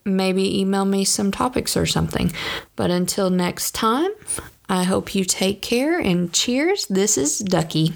maybe 0.05 0.61
email 0.61 0.85
me 0.85 1.03
some 1.03 1.29
topics 1.29 1.75
or 1.75 1.85
something. 1.85 2.31
But 2.77 2.89
until 2.89 3.29
next 3.29 3.75
time, 3.75 4.11
I 4.69 4.83
hope 4.83 5.13
you 5.13 5.25
take 5.25 5.61
care 5.61 5.99
and 5.99 6.31
cheers. 6.31 6.85
This 6.85 7.17
is 7.17 7.39
Ducky. 7.39 7.91